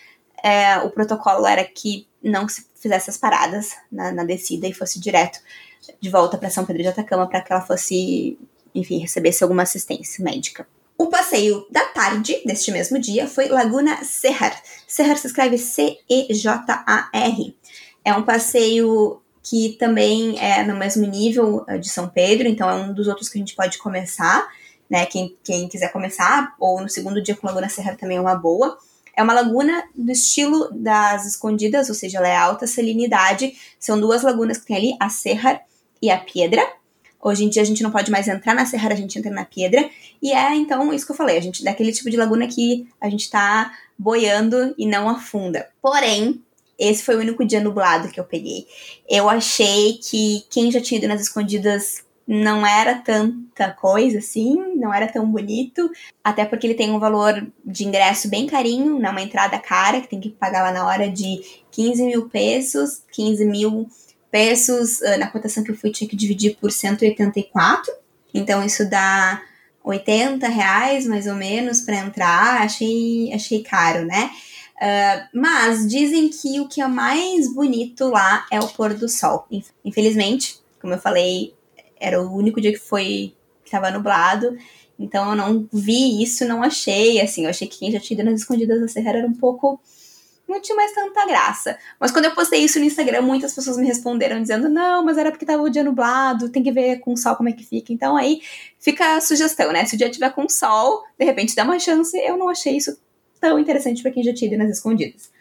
é, 0.44 0.78
o 0.80 0.90
protocolo 0.90 1.48
era 1.48 1.64
que 1.64 2.08
não 2.22 2.48
se 2.48 2.66
fizesse 2.76 3.10
as 3.10 3.18
paradas 3.18 3.72
na, 3.92 4.12
na 4.12 4.24
descida 4.24 4.68
e 4.68 4.74
fosse 4.74 5.00
direto 5.00 5.40
de 6.00 6.10
volta 6.10 6.38
para 6.38 6.50
São 6.50 6.66
Pedro 6.66 6.84
de 6.84 6.90
Atacama 6.90 7.28
para 7.28 7.42
que 7.42 7.52
ela 7.52 7.62
fosse, 7.62 8.38
enfim, 8.74 9.00
recebesse 9.00 9.44
alguma 9.44 9.64
assistência 9.64 10.24
médica. 10.24 10.68
O 10.98 11.08
passeio 11.08 11.66
da 11.70 11.86
tarde 11.86 12.42
deste 12.46 12.72
mesmo 12.72 13.00
dia 13.00 13.28
foi 13.28 13.48
Laguna 13.48 14.04
Serrar. 14.04 14.62
Serrar 14.88 15.18
se 15.18 15.28
escreve 15.28 15.58
C-E-J-A-R. 15.58 17.56
É 18.06 18.14
um 18.14 18.24
passeio 18.24 19.22
que 19.42 19.76
também 19.80 20.40
é 20.40 20.64
no 20.64 20.76
mesmo 20.76 21.06
nível 21.06 21.66
eh, 21.68 21.78
de 21.78 21.90
São 21.90 22.08
Pedro, 22.08 22.48
então 22.48 22.70
é 22.70 22.76
um 22.76 22.94
dos 22.94 23.08
outros 23.08 23.28
que 23.28 23.38
a 23.38 23.42
gente 23.42 23.56
pode 23.56 23.78
começar, 23.78 24.48
né? 24.94 25.08
Quem, 25.08 25.36
quem 25.44 25.68
quiser 25.68 25.92
começar, 25.92 26.54
ou 26.60 26.80
no 26.80 26.88
segundo 26.88 27.20
dia 27.20 27.36
com 27.36 27.48
Laguna 27.48 27.68
Serra 27.68 27.98
também 28.00 28.18
é 28.18 28.22
uma 28.22 28.36
boa. 28.36 28.78
É 29.18 29.24
uma 29.24 29.34
laguna 29.34 29.84
do 29.96 30.12
estilo 30.12 30.70
das 30.72 31.26
escondidas, 31.26 31.90
ou 31.90 31.96
seja, 31.96 32.20
ela 32.20 32.28
é 32.28 32.36
alta 32.36 32.68
salinidade. 32.68 33.58
São 33.80 34.00
duas 34.00 34.22
lagunas 34.22 34.60
que 34.60 34.68
tem 34.68 34.76
ali, 34.76 34.98
a 35.00 35.10
Serra 35.10 35.62
e 36.00 36.12
a 36.12 36.18
Piedra. 36.20 36.62
Hoje 37.20 37.44
em 37.44 37.50
dia 37.50 37.64
a 37.64 37.66
gente 37.66 37.82
não 37.82 37.90
pode 37.90 38.12
mais 38.12 38.28
entrar 38.28 38.54
na 38.54 38.68
Serra, 38.68 38.92
a 38.94 38.96
gente 38.96 39.18
entra 39.18 39.32
na 39.32 39.44
Piedra. 39.44 39.90
E 40.22 40.32
é 40.32 40.54
então 40.54 40.94
isso 40.94 41.08
que 41.08 41.12
eu 41.12 41.16
falei, 41.16 41.38
a 41.38 41.42
gente 41.42 41.64
daquele 41.64 41.92
tipo 41.92 42.12
de 42.12 42.18
laguna 42.18 42.48
que 42.48 42.88
a 43.02 43.10
gente 43.10 43.32
tá 43.32 43.72
boiando 43.98 44.76
e 44.78 44.86
não 44.86 45.10
afunda. 45.10 45.70
Porém, 45.82 46.40
esse 46.78 47.02
foi 47.02 47.16
o 47.16 47.20
único 47.20 47.44
dia 47.44 47.62
nublado 47.62 48.10
que 48.10 48.20
eu 48.20 48.26
peguei. 48.26 48.68
Eu 49.10 49.28
achei 49.28 49.94
que 49.94 50.44
quem 50.52 50.72
já 50.72 50.80
tinha 50.80 51.00
ido 51.00 51.08
nas 51.08 51.22
escondidas 51.22 52.04
não 52.28 52.66
era 52.66 52.96
tanta 52.96 53.72
coisa 53.72 54.20
assim, 54.20 54.76
não 54.76 54.94
era 54.94 55.08
tão 55.08 55.30
bonito, 55.30 55.92
até 56.24 56.46
porque 56.46 56.66
ele 56.66 56.74
tem 56.74 56.92
um 56.92 57.00
valor 57.00 57.46
de 57.66 57.86
ingresso 57.86 58.30
bem 58.30 58.48
carinho, 58.48 58.98
né, 58.98 59.10
uma 59.10 59.22
entrada 59.22 59.60
cara, 59.60 60.02
que 60.02 60.08
tem 60.08 60.20
que 60.20 60.30
pagar 60.30 60.64
lá 60.64 60.72
na 60.72 60.88
hora 60.88 61.10
de 61.10 61.42
15 61.72 62.04
mil 62.04 62.30
pesos, 62.30 63.04
15 63.12 63.46
mil 63.46 63.88
pesos, 64.32 65.02
ah, 65.04 65.18
na 65.18 65.28
cotação 65.28 65.64
que 65.64 65.72
eu 65.72 65.78
fui 65.78 65.92
tinha 65.92 66.10
que 66.10 66.16
dividir 66.16 66.58
por 66.60 66.72
184, 66.72 67.94
então 68.34 68.64
isso 68.64 68.90
dá 68.90 69.42
80 69.84 70.48
reais 70.48 71.06
mais 71.06 71.28
ou 71.28 71.36
menos 71.36 71.82
para 71.82 71.98
entrar, 71.98 72.62
achei, 72.62 73.32
achei 73.34 73.62
caro, 73.62 74.06
né? 74.06 74.32
Uh, 74.76 75.40
mas 75.40 75.88
dizem 75.88 76.30
que 76.30 76.60
o 76.60 76.68
que 76.68 76.82
é 76.82 76.88
mais 76.88 77.54
bonito 77.54 78.10
lá 78.10 78.46
é 78.52 78.60
o 78.60 78.68
pôr 78.68 78.94
do 78.94 79.08
sol. 79.08 79.48
Infelizmente, 79.86 80.60
como 80.82 80.94
eu 80.94 81.00
falei, 81.00 81.54
era 82.04 82.22
o 82.22 82.36
único 82.36 82.60
dia 82.60 82.72
que 82.72 82.80
foi 82.80 83.34
que 83.64 83.70
estava 83.70 83.90
nublado. 83.90 84.58
Então 85.00 85.30
eu 85.30 85.36
não 85.36 85.68
vi 85.72 86.22
isso, 86.22 86.46
não 86.46 86.62
achei. 86.62 87.22
Assim, 87.22 87.46
eu 87.46 87.50
achei 87.50 87.68
que 87.68 87.80
quem 87.80 87.92
já 87.92 88.00
tinha 88.00 88.20
ido 88.20 88.30
nas 88.30 88.42
escondidas 88.42 88.80
da 88.80 88.88
Serra 88.88 89.18
era 89.18 89.28
um 89.28 89.34
pouco. 89.34 89.80
Não 90.48 90.62
tinha 90.62 90.76
mais 90.76 90.94
tanta 90.94 91.26
graça. 91.26 91.78
Mas 92.00 92.12
quando 92.12 92.26
eu 92.26 92.36
postei 92.36 92.60
isso 92.60 92.78
no 92.78 92.86
Instagram, 92.86 93.22
muitas 93.22 93.54
pessoas 93.54 93.78
me 93.78 93.88
responderam 93.88 94.42
dizendo: 94.42 94.70
não, 94.70 95.04
mas 95.04 95.18
era 95.18 95.32
porque 95.32 95.46
tava 95.46 95.64
o 95.64 95.70
dia 95.70 95.84
nublado, 95.84 96.50
tem 96.50 96.62
que 96.62 96.72
ver 96.72 97.00
com 97.00 97.14
o 97.14 97.18
sol 97.18 97.36
como 97.36 97.50
é 97.50 97.54
que 97.54 97.64
fica. 97.64 97.94
Então 97.94 98.16
aí 98.16 98.42
fica 98.80 99.16
a 99.16 99.22
sugestão, 99.22 99.72
né? 99.72 99.86
Se 99.86 99.96
o 99.96 99.98
dia 99.98 100.10
tiver 100.10 100.30
com 100.32 100.48
sol, 100.50 101.04
de 101.18 101.26
repente 101.26 101.56
dá 101.56 101.64
uma 101.64 101.80
chance. 101.80 102.16
Eu 102.18 102.38
não 102.38 102.50
achei 102.50 102.76
isso 102.76 102.98
tão 103.40 103.58
interessante 103.58 104.02
para 104.02 104.12
quem 104.12 104.24
já 104.24 104.34
tinha 104.34 104.52
ido 104.52 104.62
nas 104.62 104.78
escondidas. 104.78 105.32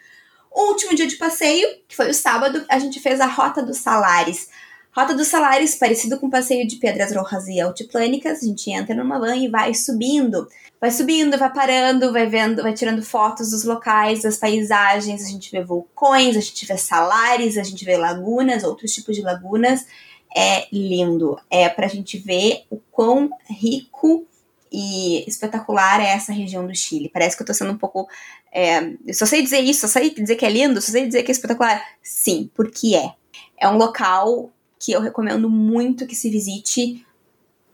O 0.51 0.69
último 0.69 0.95
dia 0.95 1.07
de 1.07 1.15
passeio, 1.15 1.67
que 1.87 1.95
foi 1.95 2.09
o 2.09 2.13
sábado, 2.13 2.63
a 2.69 2.77
gente 2.77 2.99
fez 2.99 3.19
a 3.19 3.25
Rota 3.25 3.63
dos 3.63 3.77
Salares. 3.77 4.49
Rota 4.95 5.15
dos 5.15 5.27
Salários, 5.27 5.73
parecido 5.73 6.19
com 6.19 6.27
o 6.27 6.29
passeio 6.29 6.67
de 6.67 6.75
Pedras 6.75 7.15
Rojas 7.15 7.47
e 7.47 7.59
Altiplânicas, 7.59 8.43
a 8.43 8.45
gente 8.45 8.69
entra 8.69 8.93
numa 8.93 9.17
van 9.17 9.35
e 9.35 9.47
vai 9.47 9.73
subindo. 9.73 10.47
Vai 10.79 10.91
subindo, 10.91 11.35
vai 11.35 11.51
parando, 11.51 12.13
vai 12.13 12.27
vendo, 12.27 12.61
vai 12.61 12.73
tirando 12.73 13.01
fotos 13.01 13.49
dos 13.49 13.63
locais, 13.63 14.21
das 14.21 14.37
paisagens, 14.37 15.25
a 15.25 15.29
gente 15.29 15.49
vê 15.51 15.63
vulcões, 15.63 16.37
a 16.37 16.39
gente 16.39 16.63
vê 16.67 16.77
salares, 16.77 17.57
a 17.57 17.63
gente 17.63 17.83
vê 17.83 17.97
lagunas, 17.97 18.63
outros 18.63 18.93
tipos 18.93 19.15
de 19.15 19.23
lagunas. 19.23 19.87
É 20.35 20.67
lindo. 20.71 21.39
É 21.49 21.69
pra 21.69 21.87
gente 21.87 22.19
ver 22.19 22.65
o 22.69 22.77
quão 22.91 23.31
rico 23.49 24.27
e 24.71 25.27
espetacular 25.27 26.01
é 26.01 26.09
essa 26.09 26.31
região 26.31 26.67
do 26.67 26.75
Chile. 26.75 27.09
Parece 27.11 27.35
que 27.35 27.41
eu 27.41 27.47
tô 27.47 27.53
sendo 27.53 27.71
um 27.71 27.77
pouco. 27.77 28.07
É, 28.51 28.93
eu 29.07 29.13
só 29.15 29.25
sei 29.25 29.41
dizer 29.41 29.59
isso, 29.59 29.81
só 29.81 29.87
sei 29.87 30.11
dizer 30.11 30.35
que 30.35 30.45
é 30.45 30.49
lindo, 30.49 30.79
só 30.81 30.91
sei 30.91 31.07
dizer 31.07 31.23
que 31.23 31.31
é 31.31 31.33
espetacular. 31.33 31.83
Sim, 32.03 32.51
porque 32.53 32.95
é. 32.95 33.13
É 33.59 33.67
um 33.67 33.77
local 33.77 34.51
que 34.83 34.91
eu 34.91 34.99
recomendo 34.99 35.49
muito 35.49 36.05
que 36.05 36.13
se 36.13 36.29
visite 36.29 37.05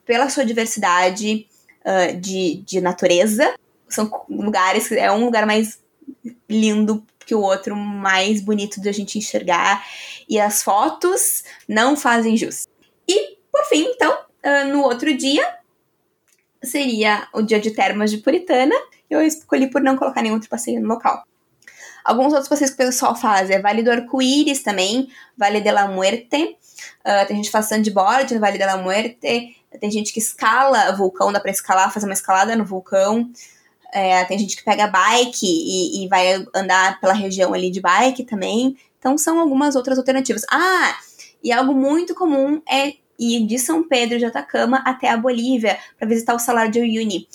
pela 0.06 0.30
sua 0.30 0.46
diversidade 0.46 1.48
uh, 1.82 2.16
de, 2.20 2.58
de 2.58 2.80
natureza. 2.80 3.56
São 3.88 4.26
lugares, 4.30 4.92
é 4.92 5.12
um 5.12 5.26
lugar 5.26 5.48
mais 5.48 5.82
lindo 6.48 7.04
que 7.26 7.34
o 7.34 7.42
outro, 7.42 7.76
mais 7.76 8.42
bonito 8.42 8.80
de 8.80 8.88
a 8.88 8.92
gente 8.92 9.18
enxergar. 9.18 9.84
E 10.30 10.40
as 10.40 10.62
fotos 10.62 11.44
não 11.68 11.98
fazem 11.98 12.38
jus. 12.38 12.68
E, 13.08 13.38
por 13.52 13.66
fim, 13.66 13.86
então, 13.86 14.16
uh, 14.46 14.72
no 14.72 14.84
outro 14.84 15.12
dia, 15.18 15.44
seria 16.64 17.28
o 17.34 17.42
dia 17.42 17.60
de 17.60 17.72
termas 17.72 18.12
de 18.12 18.20
Puritana. 18.20 18.76
Eu 19.10 19.20
escolhi 19.20 19.68
por 19.68 19.82
não 19.82 19.98
colocar 19.98 20.22
nenhum 20.22 20.36
outro 20.36 20.50
passeio 20.50 20.80
no 20.80 20.88
local. 20.88 21.24
Alguns 22.10 22.34
outros 22.34 22.50
passeios 22.50 22.72
que 22.72 22.82
o 22.82 22.88
pessoal 22.88 23.16
faz 23.16 23.52
é 23.52 23.62
Vale 23.62 23.84
do 23.84 23.92
Arco-Íris 23.92 24.64
também, 24.64 25.10
Vale 25.38 25.62
de 25.62 25.72
la 25.72 25.88
Muerte. 25.88 26.58
Uh, 27.06 27.28
tem 27.28 27.36
gente 27.38 27.46
que 27.46 27.52
faz 27.52 27.68
sandboard 27.68 28.34
no 28.34 28.40
Vale 28.40 28.58
de 28.58 28.66
la 28.66 28.78
Muerte. 28.78 29.56
Tem 29.80 29.92
gente 29.92 30.12
que 30.12 30.18
escala 30.18 30.92
vulcão, 30.94 31.32
dá 31.32 31.40
pra 31.40 31.52
escalar, 31.52 31.94
fazer 31.94 32.08
uma 32.08 32.14
escalada 32.14 32.56
no 32.56 32.66
vulcão. 32.66 33.30
É, 33.94 34.26
tem 34.26 34.40
gente 34.40 34.58
que 34.58 34.66
pega 34.66 34.88
bike 34.88 35.46
e, 35.46 36.04
e, 36.04 36.08
vai 36.08 36.44
andar 36.56 37.00
pela 37.00 37.14
região 37.14 37.54
ali 37.54 37.70
de 37.70 37.80
bike 37.80 38.24
também. 38.24 38.76
Então 38.98 39.16
são 39.16 39.40
algumas 39.40 39.76
outras 39.76 40.00
alternativas. 40.00 40.44
Ah, 40.50 40.98
e 41.44 41.52
algo 41.52 41.76
muito 41.76 42.16
comum 42.16 42.60
é 42.68 42.94
ir 43.20 43.46
de 43.46 43.60
São 43.60 43.88
Pedro 43.88 44.18
de 44.18 44.26
Atacama 44.26 44.82
até 44.84 45.12
a 45.12 45.18
Bolívia 45.18 45.78
para 46.00 46.08
visitar 46.08 46.34
o 46.34 46.40
Salar 46.40 46.72
de 46.72 46.80
Uyuni, 46.80 47.28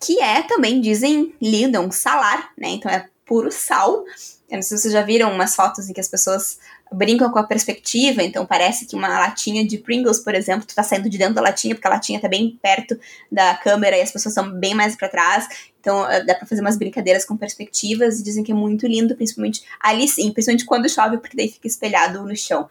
que 0.00 0.20
é 0.20 0.42
também, 0.42 0.80
dizem, 0.80 1.32
lindo, 1.40 1.76
é 1.76 1.80
um 1.80 1.92
salar, 1.92 2.50
né? 2.58 2.70
Então 2.70 2.90
é 2.90 3.08
puro 3.26 3.50
sal. 3.50 4.04
Eu 4.48 4.56
não 4.56 4.62
sei 4.62 4.76
se 4.76 4.82
vocês 4.82 4.92
já 4.92 5.02
viram 5.02 5.32
umas 5.32 5.54
fotos 5.54 5.88
em 5.88 5.92
que 5.92 6.00
as 6.00 6.08
pessoas 6.08 6.58
brincam 6.92 7.30
com 7.30 7.38
a 7.38 7.42
perspectiva, 7.42 8.22
então 8.22 8.46
parece 8.46 8.86
que 8.86 8.94
uma 8.94 9.08
latinha 9.08 9.66
de 9.66 9.76
Pringles, 9.76 10.20
por 10.20 10.34
exemplo, 10.34 10.64
tu 10.64 10.74
tá 10.74 10.84
saindo 10.84 11.10
de 11.10 11.18
dentro 11.18 11.34
da 11.34 11.40
latinha, 11.40 11.74
porque 11.74 11.86
a 11.86 11.90
latinha 11.90 12.20
tá 12.20 12.28
bem 12.28 12.56
perto 12.62 12.98
da 13.30 13.56
câmera 13.56 13.96
e 13.96 14.02
as 14.02 14.12
pessoas 14.12 14.36
estão 14.36 14.52
bem 14.52 14.72
mais 14.72 14.94
para 14.94 15.08
trás. 15.08 15.48
Então 15.80 16.08
eh, 16.08 16.24
dá 16.24 16.34
para 16.34 16.46
fazer 16.46 16.60
umas 16.60 16.76
brincadeiras 16.76 17.24
com 17.24 17.36
perspectivas 17.36 18.20
e 18.20 18.22
dizem 18.22 18.44
que 18.44 18.52
é 18.52 18.54
muito 18.54 18.86
lindo, 18.86 19.16
principalmente 19.16 19.64
ali 19.80 20.06
sim, 20.06 20.30
principalmente 20.30 20.64
quando 20.64 20.88
chove, 20.88 21.18
porque 21.18 21.36
daí 21.36 21.48
fica 21.48 21.66
espelhado 21.66 22.22
no 22.22 22.36
chão. 22.36 22.68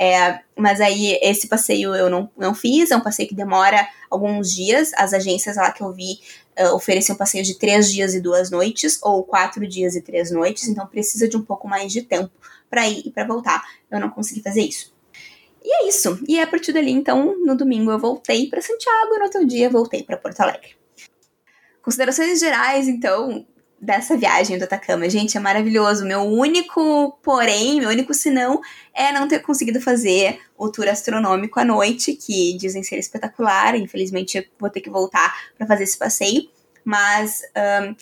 É, 0.00 0.40
mas 0.56 0.80
aí 0.80 1.18
esse 1.22 1.46
passeio 1.46 1.94
eu 1.94 2.08
não, 2.08 2.28
não 2.36 2.54
fiz, 2.54 2.90
é 2.90 2.96
um 2.96 3.00
passeio 3.00 3.28
que 3.28 3.34
demora 3.34 3.86
alguns 4.10 4.52
dias. 4.52 4.90
As 4.96 5.12
agências 5.12 5.56
lá 5.56 5.70
que 5.70 5.82
eu 5.82 5.92
vi 5.92 6.18
uh, 6.58 6.74
ofereciam 6.74 7.16
passeio 7.16 7.44
de 7.44 7.58
três 7.58 7.90
dias 7.90 8.14
e 8.14 8.20
duas 8.20 8.50
noites, 8.50 8.98
ou 9.02 9.22
quatro 9.24 9.66
dias 9.66 9.94
e 9.94 10.02
três 10.02 10.30
noites, 10.30 10.68
então 10.68 10.86
precisa 10.86 11.28
de 11.28 11.36
um 11.36 11.42
pouco 11.42 11.68
mais 11.68 11.92
de 11.92 12.02
tempo 12.02 12.30
para 12.68 12.88
ir 12.88 13.02
e 13.06 13.10
para 13.10 13.26
voltar. 13.26 13.62
Eu 13.90 14.00
não 14.00 14.10
consegui 14.10 14.42
fazer 14.42 14.62
isso. 14.62 14.92
E 15.64 15.84
é 15.84 15.88
isso. 15.88 16.18
E 16.26 16.40
a 16.40 16.46
partir 16.46 16.72
dali, 16.72 16.90
então, 16.90 17.36
no 17.44 17.56
domingo 17.56 17.90
eu 17.90 17.98
voltei 17.98 18.48
para 18.48 18.60
Santiago, 18.60 19.18
no 19.18 19.24
outro 19.24 19.46
dia 19.46 19.70
voltei 19.70 20.02
para 20.02 20.16
Porto 20.16 20.40
Alegre. 20.40 20.76
Considerações 21.82 22.40
gerais, 22.40 22.88
então, 22.88 23.46
dessa 23.82 24.16
viagem 24.16 24.56
do 24.56 24.64
Atacama. 24.64 25.10
Gente, 25.10 25.36
é 25.36 25.40
maravilhoso. 25.40 26.06
Meu 26.06 26.20
único, 26.20 27.18
porém, 27.20 27.80
meu 27.80 27.90
único 27.90 28.14
senão 28.14 28.60
é 28.94 29.10
não 29.10 29.26
ter 29.26 29.40
conseguido 29.40 29.80
fazer 29.80 30.38
o 30.56 30.70
tour 30.70 30.86
astronômico 30.88 31.58
à 31.58 31.64
noite, 31.64 32.12
que 32.12 32.56
dizem 32.56 32.84
ser 32.84 32.98
espetacular. 32.98 33.74
Infelizmente, 33.74 34.48
vou 34.56 34.70
ter 34.70 34.80
que 34.80 34.88
voltar 34.88 35.34
para 35.58 35.66
fazer 35.66 35.82
esse 35.82 35.98
passeio. 35.98 36.48
Mas 36.84 37.42
um, 37.84 37.94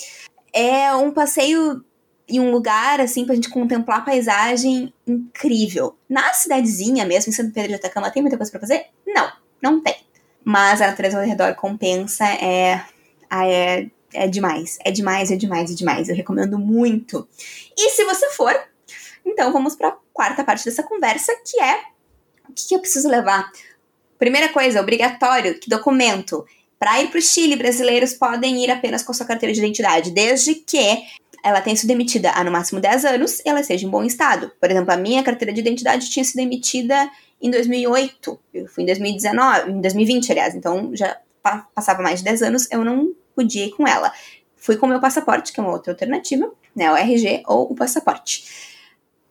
é 0.53 0.95
um 0.95 1.11
passeio 1.11 1.83
em 2.29 2.39
um 2.39 2.51
lugar, 2.51 3.01
assim, 3.01 3.25
pra 3.25 3.35
gente 3.35 3.49
contemplar 3.49 4.01
a 4.01 4.03
paisagem 4.03 4.93
incrível. 5.07 5.97
Na 6.09 6.33
cidadezinha 6.35 7.07
mesmo, 7.07 7.31
em 7.31 7.35
São 7.35 7.51
Pedro 7.51 7.71
de 7.71 7.75
Atacama, 7.77 8.11
tem 8.11 8.23
muita 8.23 8.37
coisa 8.37 8.53
para 8.53 8.61
fazer? 8.61 8.85
Não, 9.07 9.33
não 9.63 9.83
tem. 9.83 9.97
Mas 10.45 10.83
a 10.83 10.89
natureza 10.89 11.19
ao 11.19 11.27
redor 11.27 11.55
compensa, 11.55 12.25
é, 12.27 12.85
é 13.33 13.87
é 14.13 14.27
demais, 14.27 14.79
é 14.85 14.91
demais, 14.91 15.31
é 15.31 15.37
demais, 15.37 15.71
é 15.71 15.75
demais. 15.75 16.09
Eu 16.09 16.17
recomendo 16.17 16.59
muito. 16.59 17.29
E 17.77 17.91
se 17.91 18.05
você 18.05 18.31
for, 18.31 18.55
então 19.25 19.53
vamos 19.53 19.75
para 19.75 19.89
a 19.89 19.97
quarta 20.13 20.45
parte 20.45 20.65
dessa 20.65 20.83
conversa, 20.83 21.33
que 21.45 21.61
é 21.61 21.81
o 22.49 22.53
que, 22.53 22.75
eu 22.75 22.81
preciso 22.81 23.09
levar. 23.09 23.51
Primeira 24.19 24.49
coisa, 24.51 24.81
obrigatório, 24.81 25.59
que 25.59 25.71
documento. 25.71 26.45
Para 26.79 27.01
ir 27.03 27.11
para 27.11 27.19
o 27.19 27.23
Chile, 27.23 27.57
brasileiros 27.57 28.15
podem 28.15 28.65
ir 28.65 28.71
apenas 28.71 29.03
com 29.03 29.13
sua 29.13 29.27
carteira 29.27 29.53
de 29.53 29.61
identidade, 29.61 30.11
desde 30.11 30.55
que 30.55 31.03
ela 31.43 31.61
tenha 31.61 31.77
sido 31.77 31.91
emitida 31.91 32.31
há 32.33 32.45
no 32.45 32.51
máximo 32.51 32.81
10 32.81 33.05
anos 33.05 33.41
e 33.41 33.49
ela 33.49 33.63
seja 33.63 33.87
em 33.87 33.91
bom 33.91 34.05
estado. 34.05 34.51
Por 34.61 34.71
exemplo, 34.71 34.93
a 34.93 34.97
minha 34.97 35.23
carteira 35.23 35.53
de 35.53 35.61
identidade 35.61 36.11
tinha 36.11 36.25
sido 36.25 36.41
emitida 36.41 37.11
em 37.41 37.51
2008, 37.51 38.39
eu 38.53 38.67
fui 38.67 38.83
em 38.83 38.87
2019, 38.87 39.71
em 39.71 39.81
2020, 39.81 40.33
aliás, 40.33 40.55
então 40.55 40.91
já 40.95 41.19
passava 41.75 42.03
mais 42.03 42.19
de 42.19 42.25
10 42.27 42.43
anos, 42.43 42.71
eu 42.71 42.85
não 42.85 43.15
podia 43.41 43.67
ir 43.67 43.71
com 43.71 43.89
ela. 43.89 44.13
Fui 44.57 44.77
com 44.77 44.87
o 44.87 44.89
meu 44.89 45.01
passaporte, 45.01 45.53
que 45.53 45.61
é 45.61 45.63
uma 45.63 45.73
outra 45.73 45.93
alternativa, 45.93 46.53
né? 46.77 46.93
O 46.93 46.97
RG 46.97 47.43
ou 47.47 47.73
o 47.73 47.75
passaporte. 47.75 48.45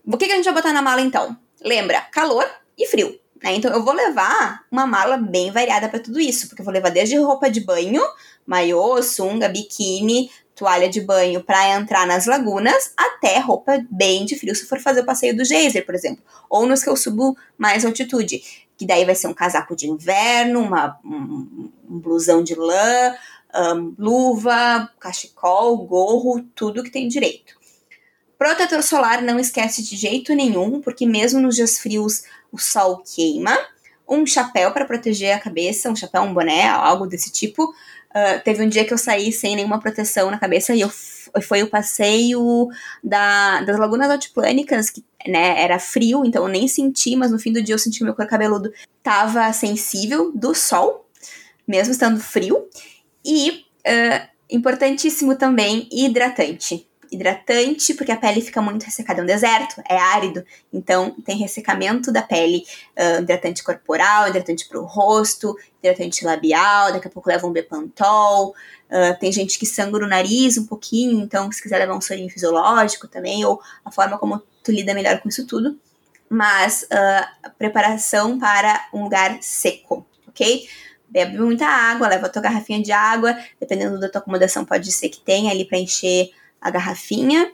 O 0.05 0.17
que, 0.17 0.25
que 0.25 0.33
a 0.33 0.35
gente 0.35 0.45
vai 0.45 0.55
botar 0.55 0.73
na 0.73 0.81
mala 0.81 1.01
então? 1.01 1.37
Lembra, 1.63 2.01
calor 2.11 2.49
e 2.75 2.87
frio. 2.87 3.19
Né? 3.43 3.55
Então 3.55 3.71
eu 3.71 3.83
vou 3.83 3.93
levar 3.93 4.65
uma 4.71 4.87
mala 4.87 5.17
bem 5.17 5.51
variada 5.51 5.87
para 5.87 5.99
tudo 5.99 6.19
isso, 6.19 6.47
porque 6.47 6.61
eu 6.61 6.65
vou 6.65 6.73
levar 6.73 6.89
desde 6.89 7.15
roupa 7.17 7.49
de 7.49 7.61
banho, 7.61 8.01
maiô, 8.45 9.01
sunga, 9.03 9.47
biquíni, 9.47 10.31
toalha 10.55 10.89
de 10.89 10.99
banho 10.99 11.43
para 11.43 11.77
entrar 11.77 12.07
nas 12.07 12.25
lagunas, 12.25 12.91
até 12.97 13.39
roupa 13.39 13.85
bem 13.89 14.25
de 14.25 14.35
frio 14.35 14.55
se 14.55 14.65
for 14.65 14.79
fazer 14.79 15.01
o 15.01 15.05
passeio 15.05 15.37
do 15.37 15.45
geyser, 15.45 15.85
por 15.85 15.95
exemplo, 15.95 16.23
ou 16.49 16.65
nos 16.65 16.83
que 16.83 16.89
eu 16.89 16.97
subo 16.97 17.37
mais 17.57 17.85
altitude. 17.85 18.41
que 18.75 18.85
daí 18.85 19.03
vai 19.05 19.13
ser 19.13 19.27
um 19.27 19.33
casaco 19.33 19.75
de 19.75 19.89
inverno, 19.89 20.61
uma, 20.61 20.97
um, 21.03 21.69
um 21.89 21.99
blusão 21.99 22.41
de 22.41 22.55
lã, 22.55 23.13
um, 23.55 23.95
luva, 23.97 24.89
cachecol, 24.99 25.77
gorro, 25.85 26.41
tudo 26.55 26.83
que 26.83 26.91
tem 26.91 27.07
direito. 27.07 27.57
Protetor 28.37 28.81
solar 28.83 29.21
não 29.21 29.39
esquece 29.39 29.83
de 29.83 29.95
jeito 29.95 30.33
nenhum, 30.33 30.79
porque 30.79 31.05
mesmo 31.05 31.41
nos 31.41 31.55
dias 31.55 31.77
frios 31.77 32.23
o 32.51 32.57
sol 32.57 33.03
queima. 33.03 33.57
Um 34.07 34.25
chapéu 34.25 34.71
para 34.71 34.85
proteger 34.85 35.35
a 35.35 35.39
cabeça, 35.39 35.89
um 35.89 35.95
chapéu, 35.95 36.21
um 36.21 36.33
boné, 36.33 36.67
algo 36.67 37.05
desse 37.05 37.31
tipo. 37.31 37.65
Uh, 37.65 38.41
teve 38.43 38.63
um 38.63 38.69
dia 38.69 38.85
que 38.85 38.93
eu 38.93 38.97
saí 38.97 39.31
sem 39.31 39.55
nenhuma 39.55 39.79
proteção 39.79 40.31
na 40.31 40.39
cabeça 40.39 40.73
e 40.73 40.81
eu 40.81 40.89
foi 41.41 41.61
o 41.61 41.69
passeio 41.69 42.69
da, 43.03 43.61
das 43.61 43.77
lagunas 43.77 44.09
altiplânicas, 44.09 44.89
que 44.89 45.03
né, 45.27 45.61
era 45.61 45.77
frio, 45.77 46.25
então 46.25 46.43
eu 46.43 46.49
nem 46.49 46.67
senti, 46.67 47.15
mas 47.15 47.31
no 47.31 47.37
fim 47.37 47.51
do 47.51 47.61
dia 47.61 47.75
eu 47.75 47.79
senti 47.79 47.99
que 47.99 48.03
meu 48.03 48.15
couro 48.15 48.29
cabeludo 48.29 48.71
tava 49.03 49.51
sensível 49.53 50.31
do 50.33 50.55
sol, 50.55 51.07
mesmo 51.67 51.91
estando 51.91 52.19
frio. 52.19 52.67
E, 53.29 53.63
uh, 53.85 54.27
importantíssimo 54.49 55.35
também, 55.35 55.87
hidratante. 55.91 56.87
Hidratante, 57.11 57.93
porque 57.93 58.11
a 58.11 58.17
pele 58.17 58.41
fica 58.41 58.59
muito 58.59 58.83
ressecada. 58.83 59.19
É 59.19 59.23
um 59.23 59.27
deserto, 59.27 59.79
é 59.87 59.97
árido, 59.97 60.43
então 60.73 61.15
tem 61.23 61.37
ressecamento 61.37 62.11
da 62.11 62.23
pele. 62.23 62.63
Uh, 62.97 63.21
hidratante 63.21 63.63
corporal, 63.63 64.29
hidratante 64.29 64.67
para 64.67 64.79
o 64.79 64.83
rosto, 64.83 65.55
hidratante 65.77 66.25
labial, 66.25 66.91
daqui 66.91 67.07
a 67.07 67.11
pouco 67.11 67.29
leva 67.29 67.45
um 67.45 67.51
Bepantol. 67.51 68.55
Uh, 68.89 69.19
tem 69.19 69.31
gente 69.31 69.59
que 69.59 69.65
sangra 69.67 70.03
o 70.03 70.07
nariz 70.07 70.57
um 70.57 70.65
pouquinho, 70.65 71.21
então 71.21 71.51
se 71.51 71.61
quiser 71.61 71.77
levar 71.77 71.95
um 71.95 72.01
sorinho 72.01 72.31
fisiológico 72.31 73.07
também, 73.07 73.45
ou 73.45 73.61
a 73.85 73.91
forma 73.91 74.17
como 74.17 74.41
tu 74.63 74.71
lida 74.71 74.95
melhor 74.95 75.19
com 75.19 75.29
isso 75.29 75.45
tudo. 75.45 75.77
Mas 76.27 76.81
uh, 76.83 77.51
preparação 77.59 78.39
para 78.39 78.87
um 78.91 79.03
lugar 79.03 79.37
seco, 79.41 80.03
ok? 80.27 80.67
Bebe 81.09 81.37
muita 81.37 81.65
água, 81.65 82.07
leva 82.07 82.27
a 82.27 82.29
tua 82.29 82.41
garrafinha 82.41 82.81
de 82.81 82.91
água, 82.91 83.37
dependendo 83.59 83.99
da 83.99 84.09
tua 84.09 84.19
acomodação, 84.19 84.63
pode 84.63 84.91
ser 84.91 85.09
que 85.09 85.19
tenha 85.19 85.51
ali 85.51 85.65
para 85.65 85.77
encher 85.77 86.29
a 86.61 86.69
garrafinha, 86.69 87.51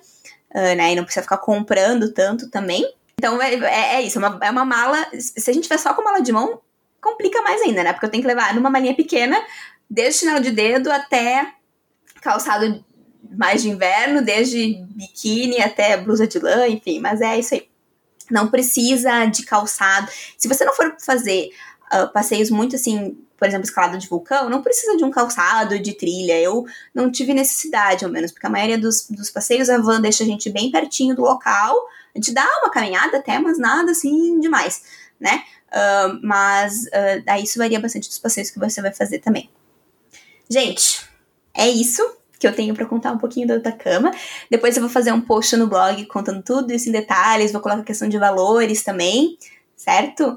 uh, 0.52 0.76
né? 0.76 0.92
E 0.92 0.96
não 0.96 1.04
precisa 1.04 1.24
ficar 1.24 1.38
comprando 1.38 2.12
tanto 2.12 2.50
também. 2.50 2.86
Então 3.18 3.42
é, 3.42 3.54
é, 3.54 3.96
é 3.96 4.02
isso, 4.02 4.20
é 4.20 4.28
uma, 4.28 4.40
é 4.42 4.52
uma 4.52 4.66
mala. 4.66 4.98
Se 5.20 5.50
a 5.50 5.54
gente 5.54 5.64
tiver 5.64 5.78
só 5.78 5.94
com 5.94 6.04
mala 6.04 6.22
de 6.22 6.32
mão, 6.32 6.60
complica 7.02 7.42
mais 7.42 7.62
ainda, 7.62 7.84
né? 7.84 7.94
Porque 7.94 8.06
eu 8.06 8.12
tenho 8.12 8.24
que 8.24 8.28
levar 8.28 8.54
numa 8.54 8.70
malinha 8.70 8.96
pequena, 8.96 9.42
desde 9.90 10.22
chinelo 10.22 10.42
de 10.42 10.52
dedo 10.52 10.92
até 10.92 11.54
calçado 12.22 12.84
mais 13.38 13.62
de 13.62 13.70
inverno, 13.70 14.22
desde 14.22 14.84
biquíni 14.90 15.62
até 15.62 15.98
blusa 15.98 16.28
de 16.28 16.40
lã, 16.40 16.68
enfim, 16.68 17.00
mas 17.00 17.22
é 17.22 17.38
isso 17.38 17.54
aí. 17.54 17.68
Não 18.30 18.48
precisa 18.48 19.26
de 19.26 19.44
calçado. 19.44 20.10
Se 20.38 20.48
você 20.48 20.66
não 20.66 20.74
for 20.74 20.96
fazer 21.00 21.52
uh, 21.94 22.12
passeios 22.12 22.50
muito 22.50 22.76
assim 22.76 23.18
por 23.46 23.50
exemplo, 23.50 23.66
escalada 23.66 23.98
de 23.98 24.08
vulcão, 24.08 24.50
não 24.50 24.64
precisa 24.64 24.98
de 24.98 25.04
um 25.04 25.12
calçado 25.12 25.78
de 25.78 25.94
trilha. 25.94 26.40
Eu 26.40 26.66
não 26.94 27.12
tive 27.12 27.32
necessidade, 27.32 28.04
ao 28.04 28.10
menos, 28.10 28.32
porque 28.32 28.48
a 28.48 28.50
maioria 28.50 28.78
dos, 28.78 29.08
dos 29.08 29.30
passeios 29.30 29.70
a 29.70 29.78
van 29.78 30.02
deixa 30.02 30.24
a 30.24 30.26
gente 30.26 30.50
bem 30.50 30.72
pertinho 30.72 31.16
do 31.16 31.22
local. 31.22 31.76
A 32.16 32.18
gente 32.18 32.34
dá 32.34 32.46
uma 32.62 32.72
caminhada 32.72 33.18
até, 33.18 33.38
mas 33.38 33.60
nada 33.60 33.92
assim 33.92 34.40
demais, 34.40 34.82
né? 35.20 35.44
Uh, 35.68 36.20
mas 36.24 36.86
uh, 36.86 37.24
aí 37.28 37.44
isso 37.44 37.60
varia 37.60 37.80
bastante 37.80 38.10
dos 38.10 38.18
passeios 38.18 38.50
que 38.50 38.58
você 38.58 38.82
vai 38.82 38.92
fazer 38.92 39.20
também. 39.20 39.48
Gente, 40.50 41.08
é 41.54 41.70
isso 41.70 42.02
que 42.40 42.48
eu 42.48 42.56
tenho 42.56 42.74
para 42.74 42.88
contar 42.88 43.12
um 43.12 43.20
pouquinho 43.20 43.48
da 43.48 43.58
Atacama. 43.58 44.12
Depois 44.50 44.76
eu 44.76 44.82
vou 44.82 44.90
fazer 44.90 45.12
um 45.12 45.22
post 45.22 45.56
no 45.56 45.68
blog 45.68 46.04
contando 46.08 46.42
tudo 46.42 46.74
isso 46.74 46.90
em 46.90 46.92
detalhes, 46.92 47.52
vou 47.52 47.62
colocar 47.62 47.82
a 47.82 47.86
questão 47.86 48.10
de 48.10 48.18
valores 48.18 48.84
também, 48.84 49.38
certo? 49.76 50.36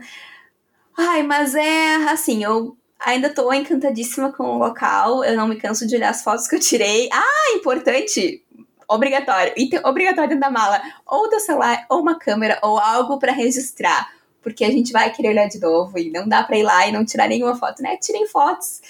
Ai, 1.00 1.22
mas 1.22 1.54
é 1.54 1.94
assim, 2.10 2.42
eu 2.42 2.76
Ainda 3.00 3.32
tô 3.32 3.52
encantadíssima 3.52 4.32
com 4.32 4.44
o 4.44 4.58
local, 4.58 5.24
eu 5.24 5.36
não 5.36 5.46
me 5.46 5.56
canso 5.56 5.86
de 5.86 5.94
olhar 5.94 6.10
as 6.10 6.22
fotos 6.22 6.48
que 6.48 6.56
eu 6.56 6.60
tirei. 6.60 7.08
Ah, 7.12 7.54
importante! 7.54 8.42
Obrigatório, 8.88 9.52
item 9.56 9.80
obrigatório 9.84 10.40
da 10.40 10.50
mala, 10.50 10.80
ou 11.06 11.28
teu 11.28 11.38
celular, 11.38 11.84
ou 11.90 12.00
uma 12.00 12.18
câmera, 12.18 12.58
ou 12.62 12.78
algo 12.78 13.18
para 13.18 13.32
registrar, 13.32 14.10
porque 14.42 14.64
a 14.64 14.70
gente 14.70 14.92
vai 14.92 15.12
querer 15.12 15.28
olhar 15.28 15.46
de 15.46 15.60
novo 15.60 15.98
e 15.98 16.10
não 16.10 16.26
dá 16.26 16.42
para 16.42 16.56
ir 16.56 16.62
lá 16.62 16.86
e 16.88 16.92
não 16.92 17.04
tirar 17.04 17.28
nenhuma 17.28 17.54
foto, 17.54 17.82
né? 17.82 17.98
Tirem 17.98 18.26
fotos 18.26 18.80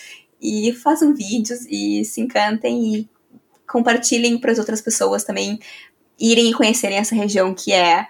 e 0.41 0.73
façam 0.73 1.13
vídeos 1.13 1.67
e 1.69 2.05
se 2.05 2.21
encantem 2.21 2.95
e 2.95 3.09
compartilhem 3.69 4.39
para 4.39 4.53
as 4.53 4.59
outras 4.59 4.81
pessoas 4.81 5.25
também 5.25 5.59
irem 6.19 6.51
e 6.51 6.55
conhecerem 6.55 6.99
essa 6.99 7.15
região 7.15 7.53
que 7.53 7.73
é 7.73 8.07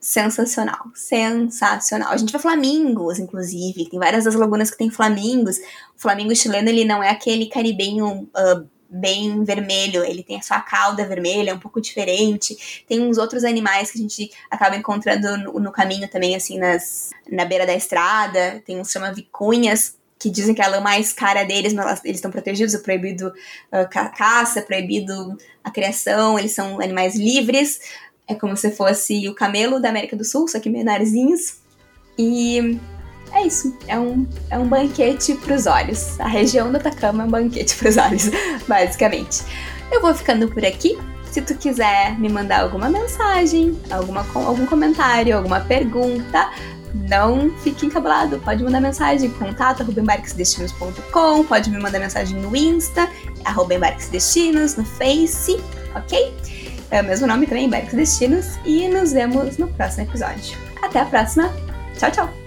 sensacional, 0.00 0.86
sensacional. 0.94 2.12
A 2.12 2.16
gente 2.16 2.32
vê 2.32 2.38
flamingos, 2.38 3.18
inclusive, 3.18 3.88
tem 3.88 3.98
várias 3.98 4.24
das 4.24 4.34
lagunas 4.34 4.70
que 4.70 4.78
tem 4.78 4.90
flamingos. 4.90 5.58
O 5.58 6.00
flamingo 6.00 6.34
chileno, 6.34 6.68
ele 6.68 6.84
não 6.84 7.02
é 7.02 7.10
aquele 7.10 7.46
caribenho 7.46 8.06
uh, 8.06 8.68
bem 8.88 9.44
vermelho, 9.44 10.02
ele 10.04 10.22
tem 10.22 10.38
a 10.38 10.42
sua 10.42 10.60
cauda 10.60 11.06
vermelha, 11.06 11.50
é 11.50 11.54
um 11.54 11.58
pouco 11.58 11.80
diferente. 11.80 12.84
Tem 12.88 13.00
uns 13.00 13.18
outros 13.18 13.44
animais 13.44 13.90
que 13.90 13.98
a 13.98 14.00
gente 14.00 14.30
acaba 14.50 14.76
encontrando 14.76 15.36
no, 15.36 15.60
no 15.60 15.72
caminho 15.72 16.08
também, 16.08 16.34
assim, 16.34 16.58
nas, 16.58 17.10
na 17.30 17.44
beira 17.44 17.66
da 17.66 17.74
estrada. 17.74 18.62
Tem 18.64 18.80
uns 18.80 18.86
que 18.86 18.92
chama 18.94 19.12
vicunhas, 19.12 19.96
que 20.18 20.30
dizem 20.30 20.54
que 20.54 20.62
a 20.62 20.68
lã 20.68 20.80
mais 20.80 21.12
cara 21.12 21.44
deles, 21.44 21.72
mas 21.72 22.00
eles 22.04 22.16
estão 22.16 22.30
protegidos, 22.30 22.74
é 22.74 22.78
proibido 22.78 23.28
uh, 23.28 23.88
caça, 24.16 24.58
é 24.58 24.62
proibido 24.62 25.36
a 25.62 25.70
criação, 25.70 26.38
eles 26.38 26.52
são 26.52 26.80
animais 26.80 27.14
livres. 27.14 27.80
É 28.28 28.34
como 28.34 28.56
se 28.56 28.70
fosse 28.70 29.28
o 29.28 29.34
camelo 29.34 29.80
da 29.80 29.88
América 29.88 30.14
do 30.14 30.24
Sul, 30.24 30.46
só 30.46 30.60
que 30.60 30.68
menorzinhos. 30.68 31.56
E 32.18 32.78
é 33.32 33.46
isso. 33.46 33.76
É 33.86 33.98
um, 33.98 34.26
é 34.50 34.58
um 34.58 34.68
banquete 34.68 35.34
para 35.34 35.54
os 35.54 35.66
olhos. 35.66 36.18
A 36.20 36.28
região 36.28 36.70
do 36.70 36.76
Atacama 36.76 37.24
é 37.24 37.26
um 37.26 37.30
banquete 37.30 37.74
para 37.76 37.88
os 37.88 37.96
olhos, 37.96 38.30
basicamente. 38.68 39.42
Eu 39.90 40.00
vou 40.00 40.14
ficando 40.14 40.48
por 40.48 40.64
aqui. 40.64 40.98
Se 41.30 41.42
tu 41.42 41.54
quiser 41.54 42.18
me 42.18 42.28
mandar 42.28 42.62
alguma 42.62 42.88
mensagem, 42.88 43.78
alguma, 43.90 44.26
algum 44.34 44.66
comentário, 44.66 45.36
alguma 45.36 45.60
pergunta, 45.60 46.50
não 46.94 47.50
fique 47.58 47.86
encabulado. 47.86 48.38
Pode 48.40 48.64
mandar 48.64 48.80
mensagem, 48.80 49.30
contato, 49.30 49.82
embarquesdestinos.com, 49.82 51.44
pode 51.44 51.70
me 51.70 51.78
mandar 51.78 51.98
mensagem 51.98 52.40
no 52.40 52.54
Insta, 52.56 53.08
arroba 53.44 53.74
no 53.74 54.84
Face, 54.84 55.60
ok? 55.94 56.34
É 56.90 57.02
o 57.02 57.04
mesmo 57.04 57.26
nome 57.26 57.46
também, 57.46 57.66
Ibéricos 57.66 57.94
Destinos, 57.94 58.58
e 58.64 58.88
nos 58.88 59.12
vemos 59.12 59.58
no 59.58 59.68
próximo 59.68 60.04
episódio. 60.04 60.56
Até 60.82 61.00
a 61.00 61.04
próxima. 61.04 61.52
Tchau, 61.98 62.10
tchau! 62.10 62.37